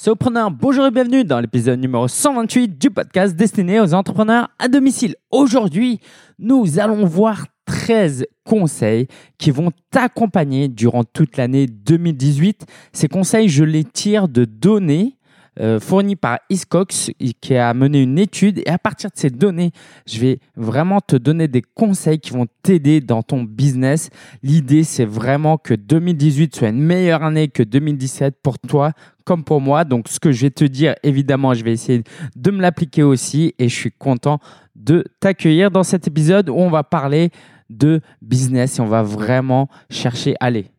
[0.00, 5.16] Solopreneur, bonjour et bienvenue dans l'épisode numéro 128 du podcast destiné aux entrepreneurs à domicile.
[5.32, 5.98] Aujourd'hui,
[6.38, 9.08] nous allons voir 13 conseils
[9.38, 12.64] qui vont t'accompagner durant toute l'année 2018.
[12.92, 15.18] Ces conseils, je les tire de données
[15.60, 17.10] euh, fournies par Iscox
[17.40, 19.72] qui a mené une étude et à partir de ces données,
[20.06, 24.10] je vais vraiment te donner des conseils qui vont t'aider dans ton business.
[24.44, 28.92] L'idée, c'est vraiment que 2018 soit une meilleure année que 2017 pour toi
[29.28, 29.84] comme pour moi.
[29.84, 32.02] Donc, ce que je vais te dire, évidemment, je vais essayer
[32.34, 34.40] de me l'appliquer aussi et je suis content
[34.74, 37.30] de t'accueillir dans cet épisode où on va parler
[37.68, 40.70] de business et on va vraiment chercher, allez,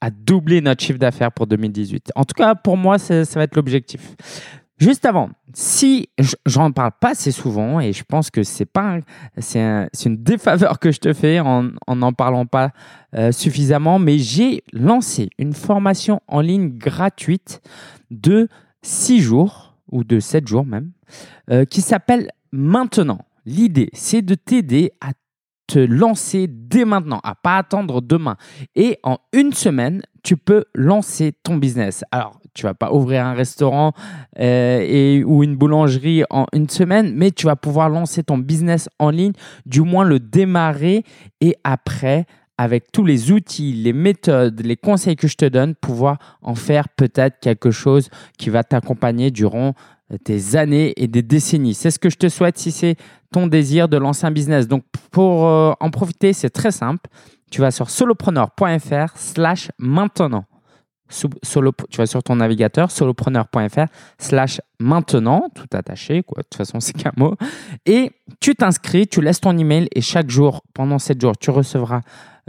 [0.00, 2.12] à doubler notre chiffre d'affaires pour 2018.
[2.14, 4.16] En tout cas, pour moi, ça, va être l'objectif.
[4.80, 6.08] Juste avant, si
[6.46, 8.98] j'en parle pas assez souvent et je pense que c'est pas
[9.38, 12.70] c'est une défaveur que je te fais en n'en parlant pas
[13.14, 17.60] euh, suffisamment, mais j'ai lancé une formation en ligne gratuite
[18.10, 18.48] de
[18.80, 20.92] 6 jours ou de 7 jours même
[21.50, 23.20] euh, qui s'appelle Maintenant.
[23.46, 25.12] L'idée, c'est de t'aider à
[25.78, 28.36] lancer dès maintenant, à pas attendre demain.
[28.74, 32.04] Et en une semaine, tu peux lancer ton business.
[32.10, 33.92] Alors, tu vas pas ouvrir un restaurant
[34.38, 38.88] euh, et, ou une boulangerie en une semaine, mais tu vas pouvoir lancer ton business
[38.98, 39.32] en ligne,
[39.66, 41.04] du moins le démarrer
[41.40, 42.26] et après,
[42.58, 46.88] avec tous les outils, les méthodes, les conseils que je te donne, pouvoir en faire
[46.90, 49.74] peut-être quelque chose qui va t'accompagner durant
[50.24, 51.74] des années et des décennies.
[51.74, 52.96] C'est ce que je te souhaite si c'est
[53.32, 54.66] ton désir de lancer un business.
[54.66, 57.08] Donc, pour euh, en profiter, c'est très simple.
[57.50, 60.44] Tu vas sur solopreneur.fr slash maintenant.
[61.10, 63.86] Tu vas sur ton navigateur solopreneur.fr
[64.18, 66.42] slash maintenant, tout attaché, quoi.
[66.42, 67.34] De toute façon, c'est qu'un mot.
[67.84, 72.02] Et tu t'inscris, tu laisses ton email et chaque jour, pendant 7 jours, tu recevras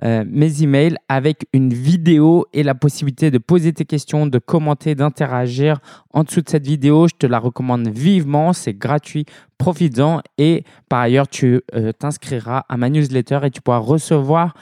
[0.04, 4.96] euh, mes emails avec une vidéo et la possibilité de poser tes questions, de commenter,
[4.96, 5.80] d'interagir
[6.12, 7.08] en dessous de cette vidéo.
[7.08, 9.26] Je te la recommande vivement, c'est gratuit,
[9.58, 14.54] profitant et par ailleurs, tu euh, t'inscriras à ma newsletter et tu pourras recevoir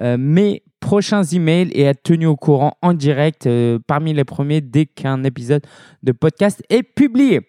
[0.00, 3.48] euh, mes prochains emails et être tenu au courant en direct
[3.86, 5.62] parmi les premiers dès qu'un épisode
[6.02, 7.40] de podcast est publié.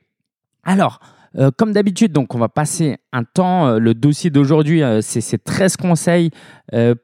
[0.63, 0.99] Alors,
[1.37, 3.67] euh, comme d'habitude, donc on va passer un temps.
[3.67, 6.31] Euh, le dossier d'aujourd'hui, euh, c'est 13 conseils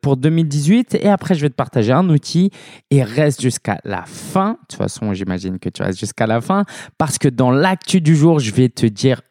[0.04, 0.96] pour 2018.
[1.02, 2.52] Et après, je vais te partager un outil
[2.92, 4.52] et reste jusqu'à la fin.
[4.52, 6.66] De toute façon, j'imagine que tu restes jusqu'à la fin
[7.00, 9.22] parce que dans l'actu du jour, je vais te dire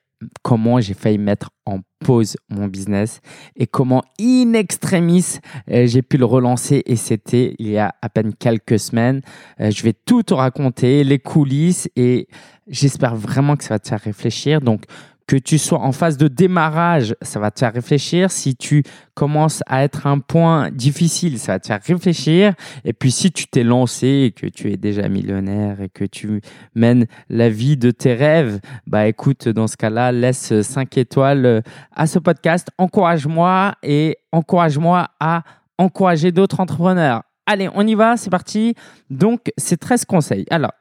[0.43, 3.21] comment j'ai failli mettre en pause mon business
[3.57, 8.35] et comment in extremis j'ai pu le relancer et c'était il y a à peine
[8.35, 9.23] quelques semaines.
[9.59, 12.29] je vais tout te raconter, les coulisses et
[12.67, 14.61] J'espère vraiment que ça va te faire réfléchir.
[14.61, 14.85] Donc,
[15.27, 18.31] que tu sois en phase de démarrage, ça va te faire réfléchir.
[18.31, 18.83] Si tu
[19.15, 22.53] commences à être un point difficile, ça va te faire réfléchir.
[22.85, 26.41] Et puis si tu t'es lancé et que tu es déjà millionnaire et que tu
[26.75, 31.63] mènes la vie de tes rêves, bah écoute, dans ce cas-là, laisse 5 étoiles
[31.93, 32.69] à ce podcast.
[32.79, 35.43] Encourage-moi et encourage-moi à
[35.79, 37.23] encourager d'autres entrepreneurs.
[37.47, 38.75] Allez, on y va, c'est parti.
[39.11, 40.47] Donc, c'est 13 conseils.
[40.51, 40.73] Alors,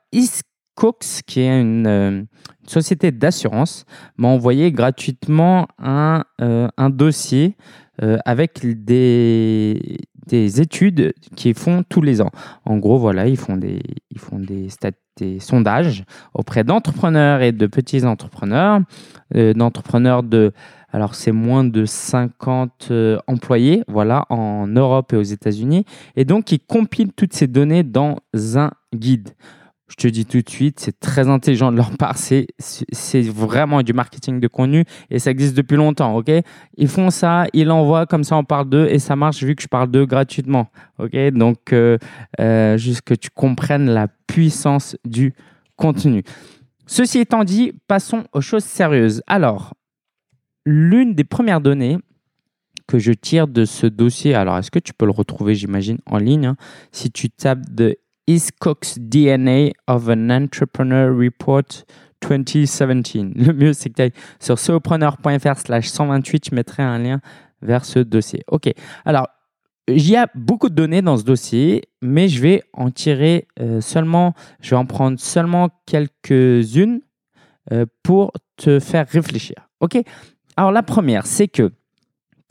[0.75, 2.23] Cox, qui est une, euh,
[2.65, 3.85] société d'assurance,
[4.17, 7.55] m'a envoyé gratuitement un, euh, dossier
[8.01, 9.97] euh, avec des,
[10.27, 12.31] des études qu'ils font tous les ans.
[12.65, 13.81] En gros, voilà, ils font des,
[15.17, 16.03] des, sondages
[16.33, 18.81] auprès d'entrepreneurs et de petits entrepreneurs,
[19.33, 20.53] d'entrepreneurs de
[20.95, 22.91] alors, c'est moins de 50
[23.25, 25.85] employés, voilà, en Europe et aux États-Unis.
[26.15, 28.17] Et donc, ils compilent toutes ces données dans
[28.55, 29.29] un guide.
[29.93, 32.17] Je te dis tout de suite, c'est très intelligent de leur part.
[32.17, 32.47] C'est,
[33.29, 36.15] vraiment du marketing de contenu et ça existe depuis longtemps.
[36.15, 36.31] ok?
[36.77, 39.61] Ils font ça, ils l'envoient, comme ça on parle d'eux et ça marche vu que
[39.61, 40.71] je parle d'eux gratuitement.
[40.97, 41.15] ok?
[41.33, 41.99] Donc, euh,
[42.39, 45.35] euh, juste que tu comprennes la puissance du
[45.75, 46.23] contenu.
[46.87, 49.21] Ceci étant dit, passons aux choses sérieuses.
[49.27, 49.75] Alors,
[50.65, 51.99] l'une des premières données
[52.87, 56.17] que je tire de ce dossier, alors est-ce que tu peux le retrouver, j'imagine, en
[56.17, 56.55] ligne hein,
[56.91, 57.97] Si tu tapes de
[58.27, 61.85] Is Cox DNA of an Entrepreneur Report
[62.21, 63.35] 2017.
[63.35, 67.19] Le mieux, c'est que tu ailles sur solopreneur.fr slash 128, je mettrai un lien
[67.61, 68.43] vers ce dossier.
[68.47, 68.71] OK.
[69.05, 69.27] Alors,
[69.87, 73.81] il y a beaucoup de données dans ce dossier, mais je vais en tirer euh,
[73.81, 77.01] seulement, je vais en prendre seulement quelques-unes
[77.71, 79.55] euh, pour te faire réfléchir.
[79.81, 79.97] OK
[80.55, 81.71] Alors, la première, c'est que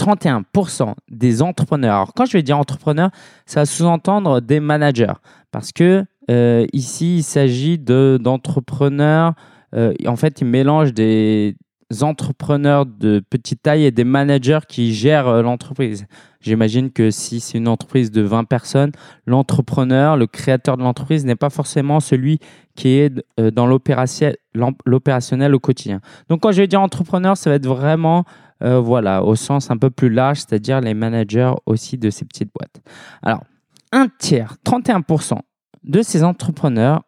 [0.03, 3.11] 31% des entrepreneurs, alors quand je vais dire entrepreneurs,
[3.47, 5.15] ça va sous-entendre des managers,
[5.51, 9.35] parce que euh, ici, il s'agit d'entrepreneurs,
[9.75, 11.57] euh, en fait, ils mélangent des
[12.00, 16.06] entrepreneurs de petite taille et des managers qui gèrent euh, l'entreprise.
[16.41, 18.93] J'imagine que si c'est une entreprise de 20 personnes,
[19.27, 22.39] l'entrepreneur, le créateur de l'entreprise n'est pas forcément celui
[22.75, 26.00] qui est euh, dans l'opérationnel au quotidien.
[26.29, 28.25] Donc quand je vais dire entrepreneur, ça va être vraiment
[28.62, 32.50] euh, voilà, au sens un peu plus large, c'est-à-dire les managers aussi de ces petites
[32.55, 32.81] boîtes.
[33.23, 33.43] Alors,
[33.91, 35.39] un tiers, 31%
[35.85, 37.03] de ces entrepreneurs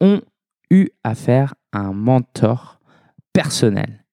[0.00, 0.20] ont
[0.70, 2.80] eu affaire à un mentor
[3.32, 4.05] personnel.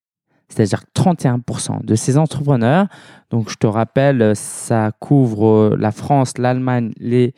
[0.53, 2.87] C'est-à-dire 31% de ces entrepreneurs,
[3.31, 7.33] donc je te rappelle, ça couvre la France, l'Allemagne, les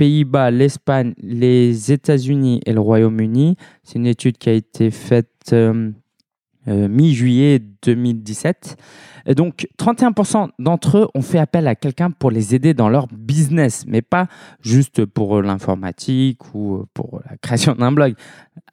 [0.00, 3.56] Pays-Bas, l'Espagne, les États-Unis et le Royaume-Uni.
[3.82, 5.90] C'est une étude qui a été faite euh,
[6.68, 8.78] euh, mi-juillet 2017.
[9.26, 13.84] Donc, 31% d'entre eux ont fait appel à quelqu'un pour les aider dans leur business,
[13.86, 14.26] mais pas
[14.62, 18.14] juste pour l'informatique ou pour la création d'un blog.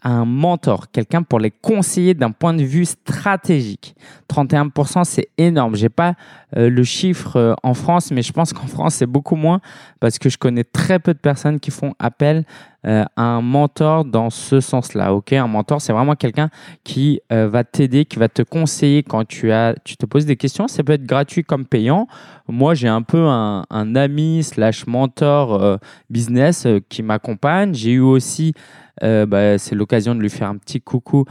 [0.03, 3.95] Un mentor, quelqu'un pour les conseiller d'un point de vue stratégique.
[4.29, 5.75] 31%, c'est énorme.
[5.75, 6.15] J'ai pas
[6.55, 9.59] euh, le chiffre euh, en France, mais je pense qu'en France, c'est beaucoup moins
[9.99, 12.45] parce que je connais très peu de personnes qui font appel
[12.85, 15.13] euh, à un mentor dans ce sens-là.
[15.13, 16.49] Ok, un mentor, c'est vraiment quelqu'un
[16.85, 20.67] qui va t'aider, qui va te conseiller quand tu as, tu te poses des questions.
[20.67, 22.07] Ça peut être gratuit comme payant.
[22.47, 25.79] Moi, j'ai un peu un, ami slash mentor
[26.09, 27.73] business qui m'accompagne.
[27.73, 28.53] J'ai eu aussi,
[29.01, 31.25] bah, c'est l'occasion de lui faire un petit coucou,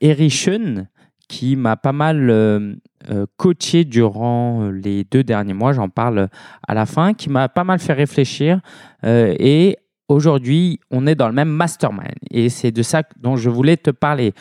[0.00, 0.86] Erichun
[1.28, 2.74] qui m'a pas mal euh,
[3.10, 6.28] euh, coaché durant euh, les deux derniers mois, j'en parle
[6.66, 8.60] à la fin, qui m'a pas mal fait réfléchir.
[9.04, 9.76] et
[10.08, 12.14] aujourd'hui, on est dans le même mastermind.
[12.30, 14.32] Et c'est de ça dont je voulais te parler.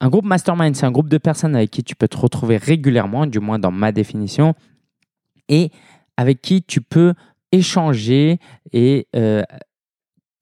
[0.00, 3.26] Un groupe mastermind, c'est un groupe de personnes avec qui tu peux te retrouver régulièrement,
[3.26, 4.54] du moins dans ma définition,
[5.48, 5.70] et
[6.16, 7.14] avec qui tu peux
[7.52, 8.38] échanger
[8.72, 9.06] et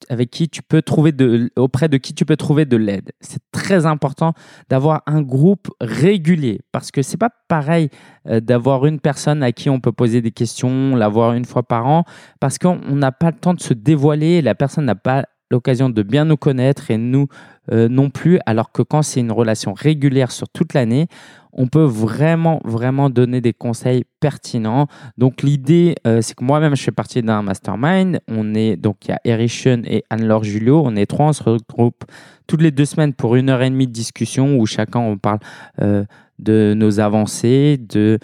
[0.08, 3.12] avec qui tu peux trouver de, auprès de qui tu peux trouver de l'aide.
[3.20, 4.34] C'est très important
[4.68, 7.88] d'avoir un groupe régulier parce que c'est pas pareil
[8.28, 11.86] euh, d'avoir une personne à qui on peut poser des questions, l'avoir une fois par
[11.86, 12.04] an,
[12.40, 16.02] parce qu'on n'a pas le temps de se dévoiler, la personne n'a pas l'occasion de
[16.02, 17.28] bien nous connaître et nous
[17.72, 21.06] euh, non plus, alors que quand c'est une relation régulière sur toute l'année,
[21.54, 24.86] on peut vraiment, vraiment donner des conseils pertinents.
[25.16, 28.20] Donc, l'idée, euh, c'est que moi-même, je fais partie d'un mastermind.
[28.28, 30.82] On est, donc, il y a Erichon et Anne-Laure Julio.
[30.84, 32.04] On est trois, on se regroupe
[32.46, 35.38] toutes les deux semaines pour une heure et demie de discussion où chacun, on parle
[35.80, 36.04] euh,
[36.38, 38.18] de nos avancées, de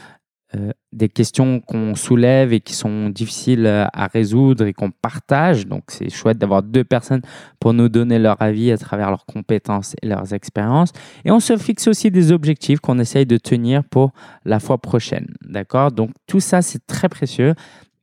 [0.56, 5.68] euh, des questions qu'on soulève et qui sont difficiles à résoudre et qu'on partage.
[5.68, 7.20] Donc, c'est chouette d'avoir deux personnes
[7.60, 10.90] pour nous donner leur avis à travers leurs compétences et leurs expériences.
[11.24, 14.10] Et on se fixe aussi des objectifs qu'on essaye de tenir pour
[14.44, 15.28] la fois prochaine.
[15.42, 15.92] D'accord?
[15.92, 17.54] Donc, tout ça, c'est très précieux.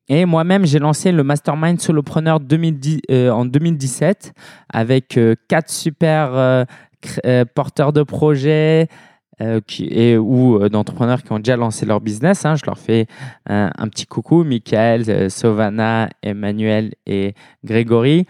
[0.08, 4.34] Et moi-même, j'ai lancé le Mastermind Solopreneur 2010, euh, en 2017
[4.70, 6.66] avec euh, quatre super
[7.54, 8.88] porteurs de projets,
[9.40, 12.44] euh, et, ou euh, d'entrepreneurs qui ont déjà lancé leur business.
[12.46, 12.56] Hein.
[12.56, 13.06] Je leur fais
[13.46, 18.26] un, petit coucou, Michael, euh, Sovana, Emmanuel et Grégory.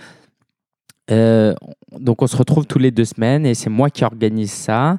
[1.09, 4.98] donc on se retrouve tous les deux semaines et c'est moi qui organise ça.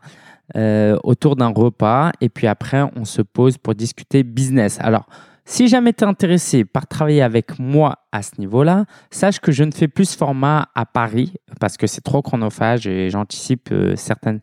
[1.02, 4.78] autour d'un repas et puis après on se pose pour discuter business.
[4.80, 5.06] Alors
[5.48, 9.64] si jamais tu es intéressé par travailler avec moi à ce niveau-là, sache que je
[9.64, 13.96] ne fais plus ce format à Paris parce que c'est trop chronophage et j'anticipe euh,
[13.96, 14.40] certaines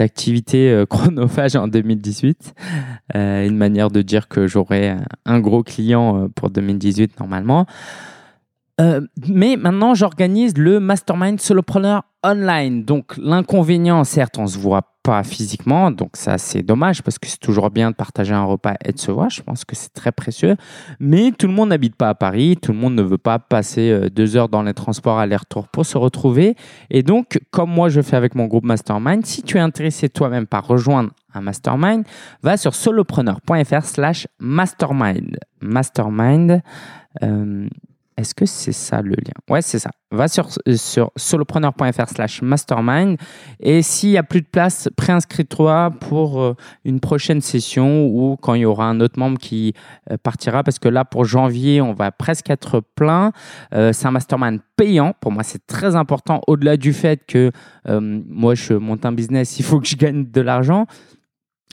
[0.00, 2.54] activités euh, chronophages en 2018.
[3.14, 7.66] Euh, une manière de dire que j'aurai un gros client pour 2018 normalement.
[9.28, 12.84] mais maintenant, j'organise le Mastermind Solopreneur online.
[12.84, 17.70] Donc, l'inconvénient, certes, on se voit physiquement, donc ça c'est dommage parce que c'est toujours
[17.70, 20.56] bien de partager un repas et de se voir, je pense que c'est très précieux,
[21.00, 23.90] mais tout le monde n'habite pas à Paris, tout le monde ne veut pas passer
[23.90, 26.56] euh, deux heures dans les transports aller-retour pour se retrouver,
[26.90, 30.46] et donc comme moi je fais avec mon groupe Mastermind, si tu es intéressé toi-même
[30.46, 32.04] par rejoindre un mastermind,
[32.42, 35.38] va sur solopreneur.fr slash mastermind.
[35.60, 36.62] Mastermind,
[37.22, 37.68] euh,
[38.18, 39.32] est-ce que c'est ça le lien?
[39.48, 39.90] Ouais, c'est ça.
[40.10, 43.16] Va sur, sur solopreneur.fr slash mastermind
[43.60, 48.54] et s'il n'y a plus de place, préinscris-toi pour euh, une prochaine session ou quand
[48.54, 49.72] il y aura un autre membre qui
[50.10, 53.30] euh, partira parce que là, pour janvier, on va presque être plein.
[53.72, 55.14] Euh, c'est un mastermind payant.
[55.20, 57.52] Pour moi, c'est très important au-delà du fait que
[57.86, 60.86] moi, je monte un business, il faut que je gagne de l'argent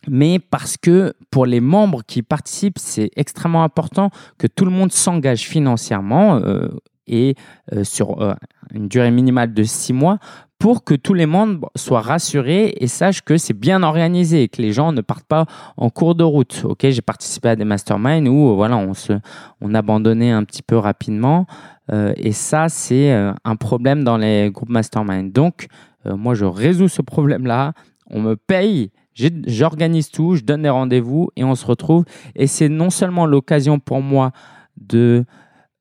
[0.10, 4.92] mais parce que pour les membres qui participent, c'est extrêmement important que tout le monde
[4.92, 6.70] s'engage financièrement euh,
[7.08, 7.36] et
[7.74, 8.34] euh, sur euh,
[8.74, 10.20] une durée minimale de six mois
[10.58, 14.62] pour que tous les membres soient rassurés et sachent que c'est bien organisé et que
[14.62, 15.46] les gens ne partent pas
[15.76, 16.62] en cours de route.
[16.64, 19.14] Ok, j'ai participé à des masterminds où voilà, on se,
[19.60, 21.46] on abandonnait un petit peu rapidement
[21.92, 25.32] et ça c'est un problème dans les groupes mastermind.
[25.32, 25.68] Donc
[26.06, 27.74] moi je résous ce problème là.
[28.10, 32.04] On me paye J'organise tout, je donne des rendez-vous et on se retrouve.
[32.36, 34.32] Et c'est non seulement l'occasion pour moi
[34.78, 35.26] de,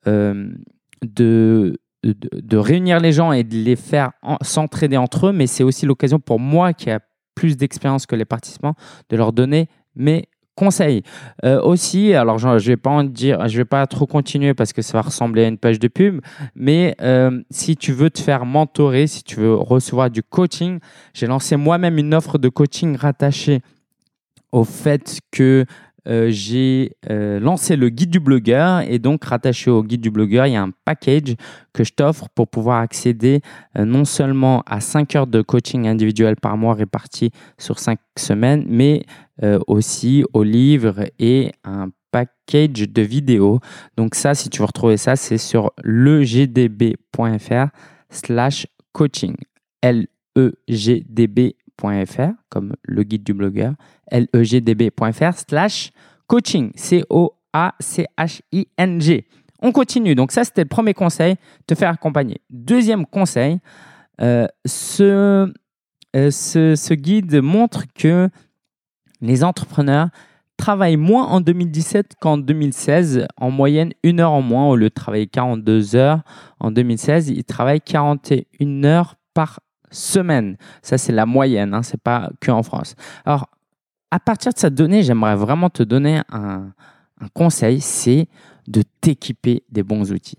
[0.07, 0.51] euh,
[2.53, 4.13] réunir les gens et de les faire
[4.43, 7.01] s'entraider entre eux, mais c'est aussi l'occasion pour moi qui a
[7.35, 8.75] plus d'expérience que les participants
[9.09, 11.03] de leur donner mes conseils.
[11.45, 14.73] Euh, aussi, alors je ne vais pas en dire, je vais pas trop continuer parce
[14.73, 16.21] que ça va ressembler à une page de pub,
[16.55, 20.79] mais euh, si tu veux te faire mentorer, si tu veux recevoir du coaching,
[21.13, 23.61] j'ai lancé moi-même une offre de coaching rattachée
[24.53, 25.65] au fait que
[26.07, 30.53] euh, j'ai lancé le guide du blogueur et donc rattaché au guide du blogueur, il
[30.53, 31.35] y a un package
[31.73, 33.41] que je t'offre pour pouvoir accéder
[33.75, 39.05] non seulement à 5 heures de coaching individuel par mois répartis sur 5 semaines, mais
[39.67, 43.59] aussi aux livres et un package de vidéos.
[43.97, 47.67] Donc ça, si tu veux retrouver ça, c'est sur legdb.fr
[48.11, 49.35] slash coaching.
[49.83, 51.55] L-E-G-D-B
[52.49, 53.75] comme le guide du blogueur,
[54.11, 55.91] legdb.fr slash
[56.27, 57.37] coaching, C-O-A-C-H-I-N-G.
[59.61, 60.15] On continue.
[60.15, 61.37] Donc ça, c'était le premier conseil,
[61.67, 62.41] te faire accompagner.
[62.51, 63.59] Deuxième conseil,
[64.21, 64.47] euh,
[65.01, 65.49] euh,
[66.31, 68.29] ce, ce, guide montre que
[69.25, 70.09] les entrepreneurs
[70.57, 74.95] travaillent moins en 2017 qu'en 2016, en moyenne une heure en moins, au lieu de
[74.95, 76.23] travailler 42 heures
[76.61, 80.57] en 2016, ils travaillent 41 heures par semaine.
[80.83, 82.95] Ça, c'est la moyenne, hein, ce n'est pas que France.
[83.25, 83.49] Alors,
[84.11, 86.73] à partir de cette donnée, j'aimerais vraiment te donner un
[87.33, 88.29] conseil, c'est
[88.69, 90.39] de t'équiper des bons outils.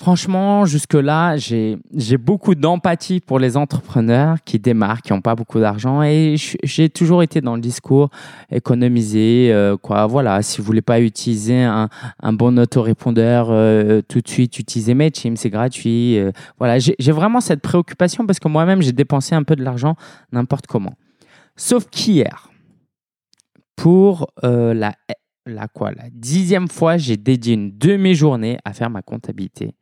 [0.00, 1.76] Franchement, jusque-là, j'ai
[2.16, 6.02] beaucoup d'empathie pour les entrepreneurs qui démarrent, qui n'ont pas beaucoup d'argent.
[6.02, 8.08] Et j'ai toujours été dans le discours
[8.50, 9.50] économiser.
[9.52, 11.90] Euh, quoi, voilà, si vous voulez pas utiliser un,
[12.32, 16.18] bon autorépondeur euh, tout de suite, utilisez Mailchimp, c'est gratuit.
[16.18, 19.96] Euh, voilà, j'ai vraiment cette préoccupation parce que moi-même, j'ai dépensé un peu de l'argent
[20.32, 20.94] n'importe comment.
[21.56, 22.48] Sauf qu'hier,
[23.76, 24.94] pour la,
[25.44, 29.74] la, quoi, la dixième fois, j'ai dédié une demi-journée à faire ma comptabilité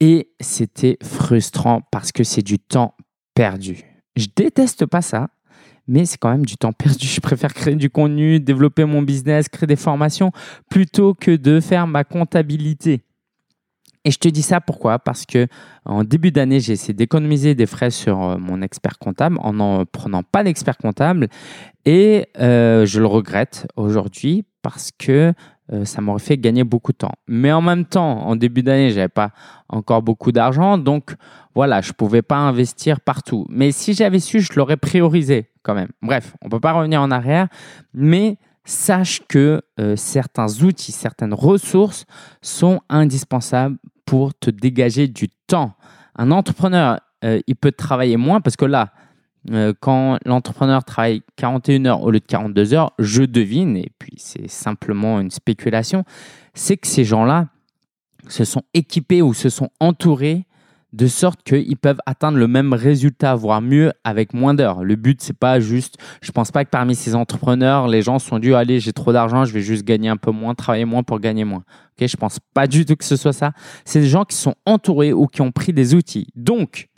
[0.00, 2.94] et c'était frustrant parce que c'est du temps
[3.34, 3.84] perdu.
[4.16, 5.28] Je déteste pas ça,
[5.86, 7.06] mais c'est quand même du temps perdu.
[7.06, 10.30] Je préfère créer du contenu, développer mon business, créer des formations,
[10.70, 13.02] plutôt que de faire ma comptabilité.
[14.04, 14.98] Et je te dis ça pourquoi?
[14.98, 15.48] Parce que
[15.84, 19.84] en début d'année, j'ai essayé d'économiser des frais sur euh, mon expert comptable en n'en
[19.84, 21.28] prenant pas d'expert comptable.
[21.84, 25.34] Et euh, je le regrette aujourd'hui parce que
[25.72, 27.12] euh, ça m'aurait fait gagner beaucoup de temps.
[27.26, 29.30] Mais en même temps, en début d'année, j'avais pas
[29.68, 31.14] encore beaucoup d'argent, donc
[31.54, 33.46] voilà, je pouvais pas investir partout.
[33.48, 35.90] Mais si j'avais su, je l'aurais priorisé quand même.
[36.02, 37.48] Bref, on peut pas revenir en arrière,
[37.92, 42.06] mais sache que euh, certains outils, certaines ressources
[42.42, 45.74] sont indispensables pour te dégager du temps.
[46.16, 48.92] Un entrepreneur, euh, il peut travailler moins parce que là,
[49.50, 54.14] euh, quand l'entrepreneur travaille 41 heures au lieu de 42 heures, je devine, et puis
[54.16, 56.04] c'est simplement une spéculation,
[56.54, 57.48] c'est que ces gens-là
[58.28, 60.44] se sont équipés ou se sont entourés
[60.94, 64.82] de sorte qu'ils peuvent atteindre le même résultat, voire mieux, avec moins d'heures.
[64.82, 68.38] Le but, c'est pas juste, je pense pas que parmi ces entrepreneurs, les gens sont
[68.38, 71.20] dû, allez, j'ai trop d'argent, je vais juste gagner un peu moins, travailler moins pour
[71.20, 71.62] gagner moins.
[72.00, 73.52] Ok, je pense pas du tout que ce soit ça.
[73.84, 76.28] C'est des gens qui sont entourés ou qui ont pris des outils.
[76.34, 76.88] Donc,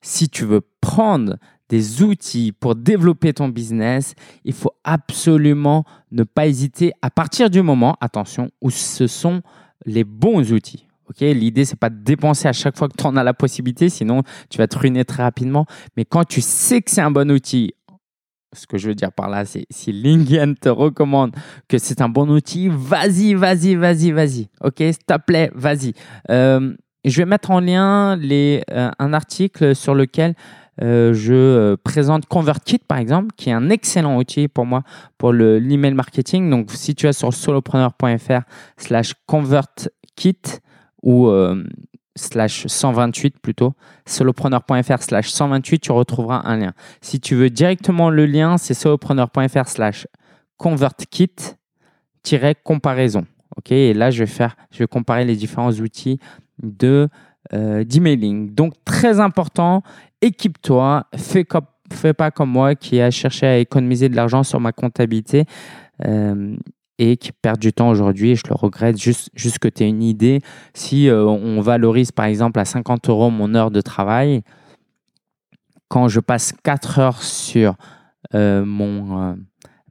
[0.00, 1.36] si tu veux prendre
[1.70, 7.62] des outils pour développer ton business, il faut absolument ne pas hésiter à partir du
[7.62, 9.40] moment, attention, où ce sont
[9.86, 10.86] les bons outils.
[11.08, 13.88] Okay L'idée, c'est pas de dépenser à chaque fois que tu en as la possibilité,
[13.88, 15.64] sinon tu vas te ruiner très rapidement.
[15.96, 17.72] Mais quand tu sais que c'est un bon outil,
[18.52, 21.34] ce que je veux dire par là, c'est si LinkedIn te recommande
[21.68, 24.48] que c'est un bon outil, vas-y, vas-y, vas-y, vas-y.
[24.60, 25.94] OK, s'il te plaît, vas-y.
[26.30, 26.74] Euh,
[27.04, 30.34] je vais mettre en lien les, euh, un article sur lequel
[30.82, 34.82] euh, je euh, présente ConvertKit par exemple, qui est un excellent outil pour moi
[35.18, 36.48] pour l'email marketing.
[36.50, 38.40] Donc, si tu es sur solopreneur.fr
[38.76, 40.40] slash ConvertKit
[41.02, 41.64] ou euh,
[42.16, 43.74] slash 128 plutôt,
[44.06, 46.72] solopreneur.fr slash 128, tu retrouveras un lien.
[47.02, 50.06] Si tu veux directement le lien, c'est solopreneur.fr slash
[50.58, 53.26] ConvertKit-comparaison.
[53.56, 56.20] Ok, et là, je vais faire, je vais comparer les différents outils
[56.62, 57.08] de
[57.52, 58.54] d'emailing.
[58.54, 59.82] Donc, très important
[60.22, 61.46] équipe-toi, fais,
[61.92, 65.44] fais pas comme moi qui a cherché à économiser de l'argent sur ma comptabilité
[66.04, 66.56] euh,
[66.98, 69.88] et qui perd du temps aujourd'hui et je le regrette juste, juste que tu aies
[69.88, 70.40] une idée.
[70.74, 74.42] Si euh, on valorise par exemple à 50 euros mon heure de travail,
[75.88, 77.74] quand je passe 4 heures sur
[78.34, 79.36] euh, mon,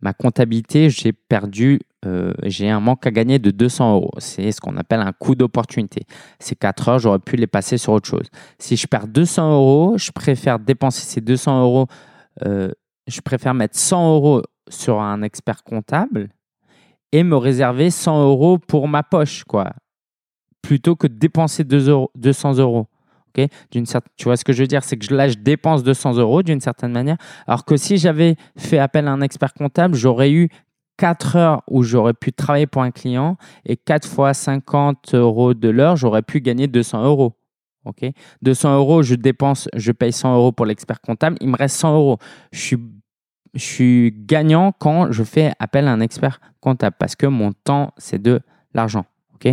[0.02, 4.12] ma comptabilité, j'ai perdu euh, j'ai un manque à gagner de 200 euros.
[4.20, 6.06] C'est ce qu'on appelle un coût d'opportunité.
[6.40, 8.28] Ces 4 heures, j'aurais pu les passer sur autre chose.
[8.58, 11.88] Si je perds 200 euros, je préfère dépenser ces 200 euros.
[12.46, 12.72] Euh,
[13.08, 16.30] je préfère mettre 100 euros sur un expert comptable
[17.12, 19.74] et me réserver 100 euros pour ma poche, quoi,
[20.62, 22.88] plutôt que de dépenser 200 euros.
[23.72, 26.44] D'une tu vois ce que je veux dire, c'est que là, je dépense 200 euros
[26.44, 27.18] d'une certaine manière,
[27.48, 30.50] alors que si j'avais fait appel à un expert comptable, j'aurais eu
[30.98, 35.70] 4 heures où j'aurais pu travailler pour un client et 4 fois 50 euros de
[35.70, 37.34] l'heure, j'aurais pu gagner 200 euros.
[37.86, 38.06] Ok,
[38.42, 41.96] 200 euros, je dépense, je paye 100 euros pour l'expert comptable, il me reste 100
[41.96, 42.18] euros.
[42.52, 42.78] Je suis,
[43.54, 47.94] je suis gagnant quand je fais appel à un expert comptable parce que mon temps,
[47.98, 48.42] c'est de
[48.74, 49.06] l'argent.
[49.36, 49.48] Ok,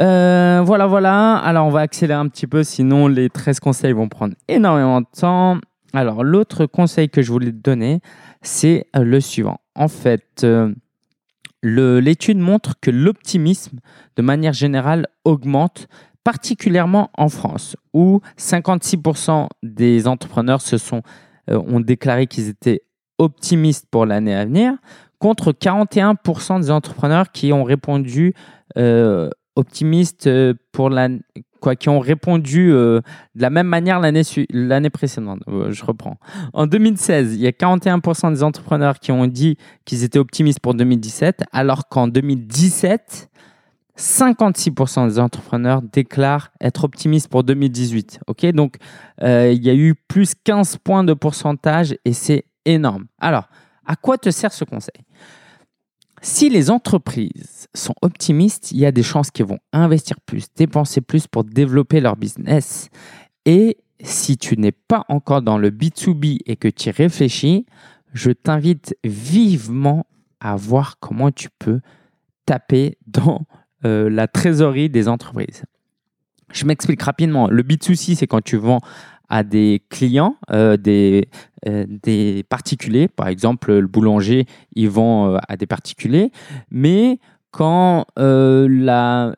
[0.00, 1.36] euh, voilà, voilà.
[1.36, 5.06] Alors, on va accélérer un petit peu, sinon les 13 conseils vont prendre énormément de
[5.18, 5.58] temps.
[5.92, 8.00] Alors, l'autre conseil que je voulais te donner,
[8.40, 9.58] c'est euh, le suivant.
[9.74, 10.72] En fait, euh,
[11.62, 13.80] l'étude montre que l'optimisme,
[14.16, 15.88] de manière générale, augmente
[16.24, 21.02] particulièrement en France, où 56% des entrepreneurs se sont,
[21.48, 22.82] ont déclaré qu'ils étaient
[23.18, 24.74] optimistes pour l'année à venir,
[25.18, 28.34] contre 41% des entrepreneurs qui ont répondu
[29.60, 31.08] optimistes euh, pour la,
[31.60, 33.00] quoi, qui ont répondu euh,
[33.34, 35.40] de la même manière l'année, l'année précédente.
[35.48, 36.16] Euh, je reprends.
[36.52, 40.74] En 2016, il y a 41% des entrepreneurs qui ont dit qu'ils étaient optimistes pour
[40.74, 43.30] 2017, alors qu'en 2017,
[43.96, 48.20] 56% des entrepreneurs déclarent être optimistes pour 2018.
[48.26, 48.76] Ok, donc
[49.20, 53.04] il y a eu plus 15 points de pourcentage et c'est énorme.
[53.18, 53.50] Alors,
[53.84, 55.04] à quoi te sert ce conseil?
[56.22, 61.00] Si les entreprises sont optimistes, il y a des chances qu'elles vont investir plus, dépenser
[61.00, 62.88] plus pour développer leur business.
[63.46, 67.66] Et si tu n'es pas encore dans le B2B et que tu y réfléchis,
[68.12, 70.06] je t'invite vivement
[70.40, 71.80] à voir comment tu peux
[72.44, 73.46] taper dans
[73.84, 75.64] euh, la trésorerie des entreprises.
[76.52, 77.48] Je m'explique rapidement.
[77.48, 78.80] Le B2C, c'est quand tu vends
[79.30, 81.28] à des clients, euh, des,
[81.66, 83.08] euh, des particuliers.
[83.08, 86.32] Par exemple, le boulanger, ils vend euh, à des particuliers.
[86.70, 87.18] Mais
[87.52, 89.32] quand la,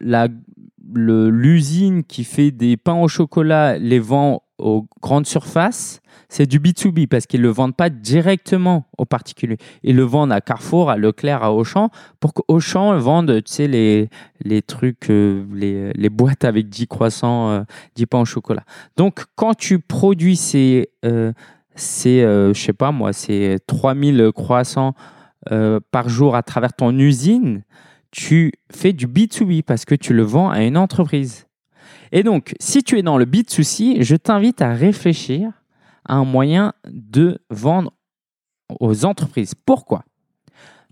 [0.95, 7.09] l'usine qui fait des pains au chocolat les vend aux grandes surfaces, c'est du B2B
[7.09, 9.59] parce qu'ils ne le vendent pas directement aux particuliers.
[9.83, 11.91] Ils le vendent à Carrefour, à Leclerc, à Auchan,
[12.21, 14.09] pour qu'Auchan vende tu sais, les,
[14.43, 17.63] les trucs, euh, les, les, boîtes avec 10 croissants, euh,
[17.97, 18.63] 10 pains au chocolat.
[18.97, 21.33] Donc, quand tu produis ces, euh,
[21.75, 24.95] ces euh, je sais pas moi, ces 3000 croissants
[25.91, 27.65] par jour à travers ton usine,
[28.13, 31.49] tu fais du B2B parce que tu le vends à une entreprise.
[32.13, 35.51] Et donc, si tu es dans le B2C, je t'invite à réfléchir
[36.07, 37.93] un moyen de vendre
[38.81, 39.55] aux entreprises.
[39.55, 40.05] Pourquoi?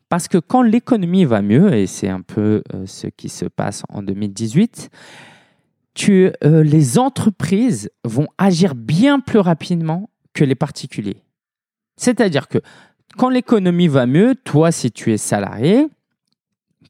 [0.09, 3.85] Parce que quand l'économie va mieux, et c'est un peu euh, ce qui se passe
[3.91, 4.91] en 2018,
[5.95, 11.23] tu, euh, les entreprises vont agir bien plus rapidement que les particuliers.
[11.97, 12.59] C'est-à-dire que
[13.19, 15.87] quand l'économie va mieux, toi, si tu es salarié,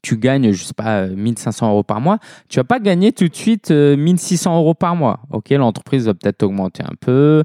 [0.01, 2.17] tu gagnes, je sais pas, 1500 euros par mois,
[2.49, 5.19] tu vas pas gagner tout de suite 1600 euh, euros par mois.
[5.31, 7.43] Ok, l'entreprise va peut-être augmenter un peu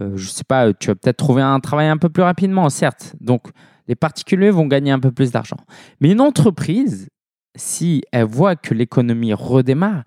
[0.00, 3.14] euh, je sais pas, tu vas peut-être trouver un travail un peu plus rapidement, certes.
[3.20, 3.48] Donc,
[3.86, 5.56] les particuliers vont gagner un peu plus d'argent.
[6.00, 7.08] Mais une entreprise,
[7.56, 10.04] si elle voit que l'économie redémarre,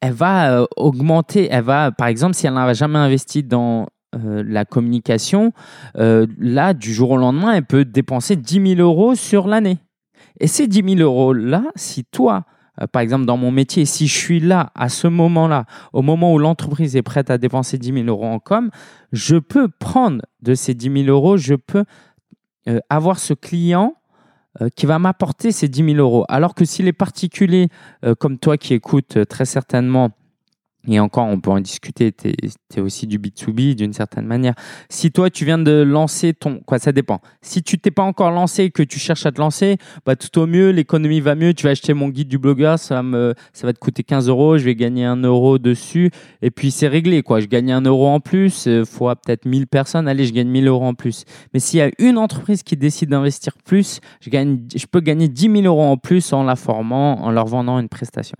[0.00, 4.42] elle va euh, augmenter, elle va, par exemple, si elle n'a jamais investi dans euh,
[4.46, 5.52] la communication,
[5.94, 9.78] là, du jour au lendemain, elle peut dépenser 10 000 euros sur l'année.
[10.40, 12.44] Et ces 10 000 euros-là, si toi,
[12.80, 16.32] euh, par exemple, dans mon métier, si je suis là à ce moment-là, au moment
[16.32, 18.70] où l'entreprise est prête à dépenser 10 000 euros en com,
[19.12, 21.84] je peux prendre de ces 10 000 euros, je peux
[22.68, 23.94] euh, avoir ce client
[24.60, 26.24] euh, qui va m'apporter ces 10 000 euros.
[26.28, 27.68] Alors que si les particuliers
[28.18, 30.10] comme toi qui écoutes très certainement
[30.86, 34.54] et encore, on peut en discuter, tu es, aussi du B2B d'une certaine manière.
[34.90, 36.60] Si toi, tu viens de lancer ton...
[36.60, 37.20] Quoi, ça dépend.
[37.40, 40.46] Si tu t'es pas encore lancé, que tu cherches à te lancer, bah, tout au
[40.46, 43.66] mieux, l'économie va mieux, tu vas acheter mon guide du blogueur, ça va, me, ça
[43.66, 46.10] va te coûter 15 euros, je vais gagner un euro dessus,
[46.42, 47.22] et puis c'est réglé.
[47.22, 47.40] quoi.
[47.40, 50.66] Je gagne un euro en plus, euh, fois peut-être 1000 personnes, allez, je gagne 1000
[50.68, 51.24] euros en plus.
[51.54, 55.28] Mais s'il y a une entreprise qui décide d'investir plus, je, gagne, je peux gagner
[55.28, 58.36] 10 000 euros en plus en la formant, en leur vendant une prestation.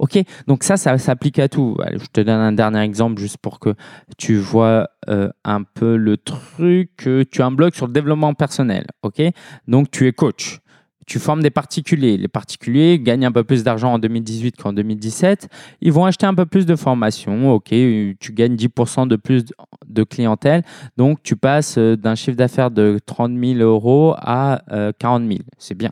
[0.00, 1.76] OK Donc ça, ça s'applique à tout.
[1.92, 3.74] je te donne un dernier exemple juste pour que
[4.16, 6.90] tu vois euh, un peu le truc.
[7.30, 8.86] Tu as un blog sur le développement personnel.
[9.02, 9.22] OK?
[9.68, 10.58] Donc tu es coach.
[11.06, 12.16] Tu formes des particuliers.
[12.16, 15.48] Les particuliers gagnent un peu plus d'argent en 2018 qu'en 2017.
[15.80, 17.52] Ils vont acheter un peu plus de formation.
[17.52, 19.44] OK, tu gagnes 10% de plus
[19.86, 20.62] de clientèle.
[20.96, 24.62] Donc, tu passes euh, d'un chiffre d'affaires de 30 000 euros à
[24.98, 25.40] 40 euh, 000.
[25.58, 25.90] C'est bien.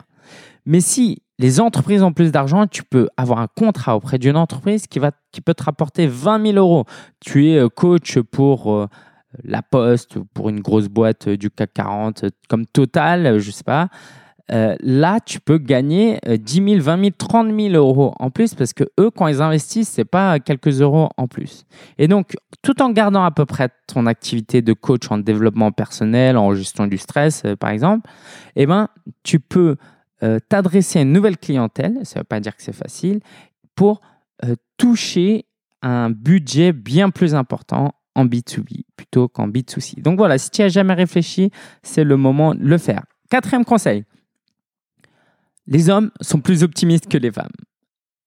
[0.64, 4.86] Mais si les entreprises ont plus d'argent, tu peux avoir un contrat auprès d'une entreprise
[4.86, 5.12] qui, va,
[5.44, 6.84] peut te rapporter 20 000 euros.
[7.20, 8.86] Tu es euh, coach pour euh,
[9.44, 13.88] La Poste ou pour une grosse boîte du CAC 40 comme Total, je sais pas.
[14.48, 18.84] là, tu peux gagner 10 000, 20 000, 30 000 euros en plus parce que
[18.98, 21.66] eux, quand ils investissent, c'est pas quelques euros en plus.
[21.98, 26.36] Et donc, tout en gardant à peu près ton activité de coach en développement personnel,
[26.36, 28.10] en gestion du stress, par exemple,
[28.56, 28.88] eh ben,
[29.22, 29.76] tu peux
[30.48, 32.00] t'adresser à une nouvelle clientèle.
[32.04, 33.20] Ça ne veut pas dire que c'est facile
[33.74, 34.00] pour
[34.76, 35.46] toucher
[35.82, 40.02] un budget bien plus important en B2B plutôt qu'en B2C.
[40.02, 41.50] Donc voilà, si tu as jamais réfléchi,
[41.82, 43.04] c'est le moment de le faire.
[43.30, 44.04] Quatrième conseil.
[45.66, 47.52] Les hommes sont plus optimistes que les femmes.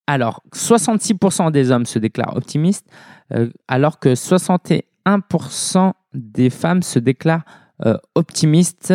[0.08, 2.88] Alors, 66% des hommes se déclarent optimistes,
[3.34, 7.46] euh, alors que 61% des femmes se déclarent
[7.86, 8.94] euh, optimistes.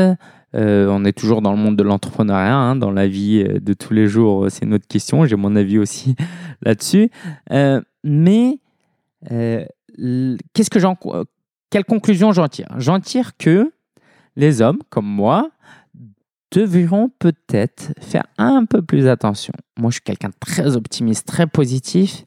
[0.54, 3.92] Euh, on est toujours dans le monde de l'entrepreneuriat, hein, dans la vie de tous
[3.92, 5.26] les jours, c'est notre question.
[5.26, 6.14] J'ai mon avis aussi
[6.62, 7.10] là-dessus.
[8.04, 8.58] mais
[9.28, 10.96] qu'est-ce que j'en,
[11.70, 12.68] quelle conclusion j'en tire?
[12.78, 13.70] J'en tire que
[14.36, 15.50] les hommes, comme moi,
[16.52, 19.52] devront peut-être faire un peu plus attention.
[19.76, 22.24] Moi, je suis quelqu'un de très optimiste, très positif,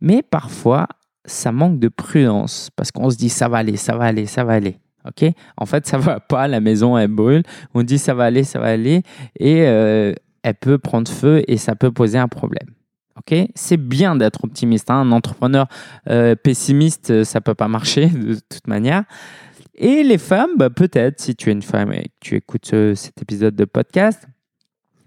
[0.00, 0.86] mais parfois,
[1.24, 4.44] ça manque de prudence parce qu'on se dit ça va aller, ça va aller, ça
[4.44, 4.78] va aller.
[5.06, 5.24] Ok
[5.56, 7.42] En fait, ça va pas, la maison elle brûle.
[7.74, 9.02] On dit ça va aller, ça va aller,
[9.38, 12.68] et euh, elle peut prendre feu et ça peut poser un problème.
[13.18, 14.90] Ok, c'est bien d'être optimiste.
[14.90, 15.00] Hein.
[15.00, 15.66] Un entrepreneur
[16.08, 19.04] euh, pessimiste, ça peut pas marcher de toute manière.
[19.74, 22.94] Et les femmes, bah, peut-être, si tu es une femme et que tu écoutes euh,
[22.94, 24.26] cet épisode de podcast,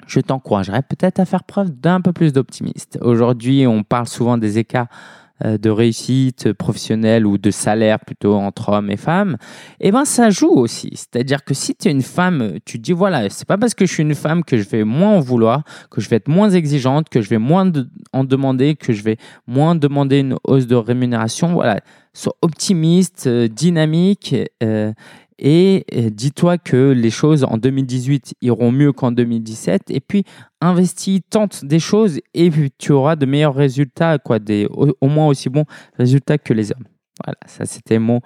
[0.07, 2.99] je t'encouragerais peut-être à faire preuve d'un peu plus d'optimisme.
[3.01, 8.69] Aujourd'hui, on parle souvent des écarts euh, de réussite professionnelle ou de salaire plutôt entre
[8.69, 9.37] hommes et femmes,
[9.81, 10.91] eh ben ça joue aussi.
[10.93, 13.85] C'est-à-dire que si tu es une femme, tu te dis voilà, c'est pas parce que
[13.85, 16.49] je suis une femme que je vais moins en vouloir, que je vais être moins
[16.49, 17.71] exigeante, que je vais moins
[18.13, 19.17] en demander, que je vais
[19.47, 21.53] moins demander une hausse de rémunération.
[21.53, 21.79] Voilà,
[22.13, 24.35] sois optimiste, euh, dynamique.
[24.61, 24.93] Euh,
[25.39, 29.89] et dis-toi que les choses en 2018 iront mieux qu'en 2017.
[29.89, 30.23] Et puis,
[30.61, 35.49] investis, tente des choses et tu auras de meilleurs résultats, quoi, des, au, moins aussi
[35.49, 35.65] bons
[35.97, 36.85] résultats que les hommes.
[37.23, 38.21] Voilà, ça c'était mon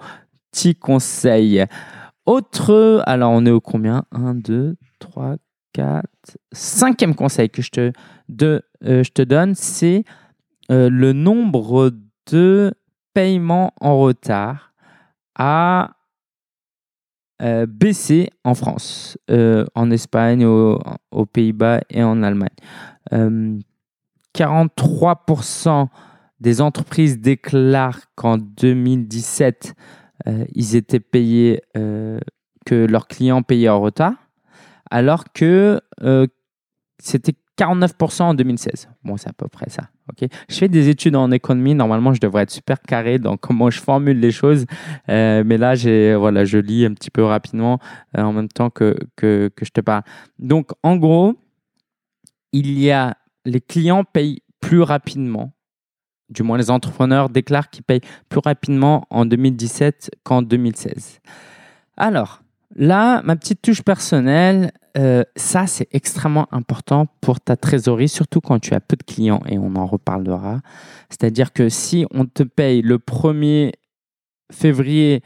[0.50, 1.64] petit conseil.
[2.26, 4.04] Autre, alors on est au combien?
[4.12, 5.36] 1, 2, 3,
[5.72, 6.04] 4,
[6.52, 7.92] cinquième conseil que je te,
[8.28, 10.04] de, euh, je te donne, c'est
[10.70, 11.92] euh, le nombre
[12.30, 12.72] de
[13.14, 14.72] paiements en retard
[15.34, 15.92] à
[17.40, 22.48] euh, baissé en France, euh, en Espagne, aux Pays-Bas et en Allemagne.
[23.12, 25.84] 43% euh,
[26.40, 29.74] des entreprises déclarent qu'en 2017,
[30.54, 34.14] ils étaient payés, que leurs clients payaient en retard,
[34.90, 35.80] alors que
[36.98, 38.88] c'était 49% en 2016.
[39.04, 39.88] Bon, c'est à peu près ça.
[40.10, 40.28] ok?
[40.48, 41.74] Je fais des études en économie.
[41.74, 44.64] Normalement, je devrais être super carré dans comment je formule les choses.
[45.08, 45.74] Euh, mais là,
[46.16, 47.78] voilà, je lis un petit peu rapidement
[48.16, 50.02] euh, en même temps que, que, que, je te parle.
[50.38, 51.34] Donc, en gros,
[52.52, 55.52] il y a les clients payent plus rapidement.
[56.30, 61.20] Du moins, les entrepreneurs déclarent qu'ils payent plus rapidement en 2017 qu'en 2016.
[61.96, 62.42] Alors,
[62.78, 68.58] là, ma petite touche personnelle, euh, ça, c'est extrêmement important pour ta trésorerie, surtout quand
[68.58, 70.60] tu as peu de clients et on en reparlera.
[71.10, 73.72] C'est-à-dire que si on te paye le 1er
[74.50, 75.22] février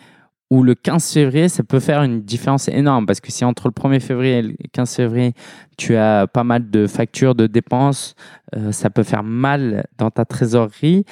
[0.50, 3.72] ou le 15 février, ça peut faire une différence énorme parce que si entre le
[3.72, 5.32] 1er février et le 15 février,
[5.78, 8.14] tu as pas mal de factures, de dépenses,
[8.56, 11.04] euh, ça peut faire mal dans ta trésorerie.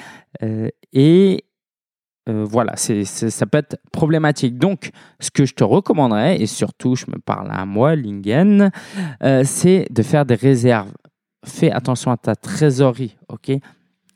[0.43, 1.45] Euh, et
[2.31, 4.57] euh, voilà, ça peut être problématique.
[4.57, 8.71] Donc, ce que je te recommanderais, et surtout, je me parle à moi, Lingen,
[9.23, 10.91] euh, c'est de faire des réserves.
[11.45, 13.51] Fais attention à ta trésorerie, ok?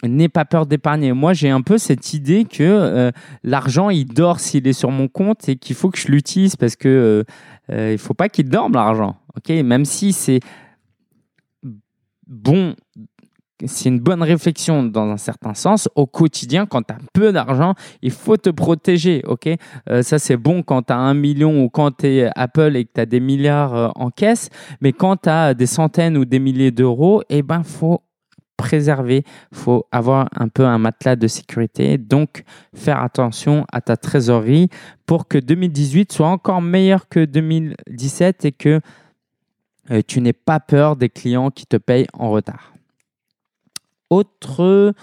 [0.03, 1.13] N'aie pas peur d'épargner.
[1.13, 3.11] Moi, j'ai un peu cette idée que euh,
[3.43, 6.75] l'argent, il dort s'il est sur mon compte et qu'il faut que je l'utilise parce
[6.75, 7.23] que
[7.69, 9.49] il ne faut pas qu'il dorme l'argent, ok?
[9.49, 10.39] Même si c'est
[12.27, 12.75] bon
[13.67, 15.89] c'est une bonne réflexion dans un certain sens.
[15.95, 19.21] Au quotidien, quand tu as peu d'argent, il faut te protéger.
[19.27, 19.49] ok?
[19.89, 22.85] Euh, ça, c'est bon quand tu as un million ou quand tu es Apple et
[22.85, 24.49] que tu as des milliards euh, en caisse.
[24.81, 28.01] Mais quand tu as des centaines ou des milliers d'euros, eh ben, faut
[28.57, 31.97] préserver, faut avoir un peu un matelas de sécurité.
[31.97, 34.69] Donc, faire attention à ta trésorerie
[35.05, 38.79] pour que 2018 soit encore meilleur que 2017 et que
[39.91, 42.74] euh, tu n'aies pas peur des clients qui te payent en retard.
[44.15, 44.93] Autre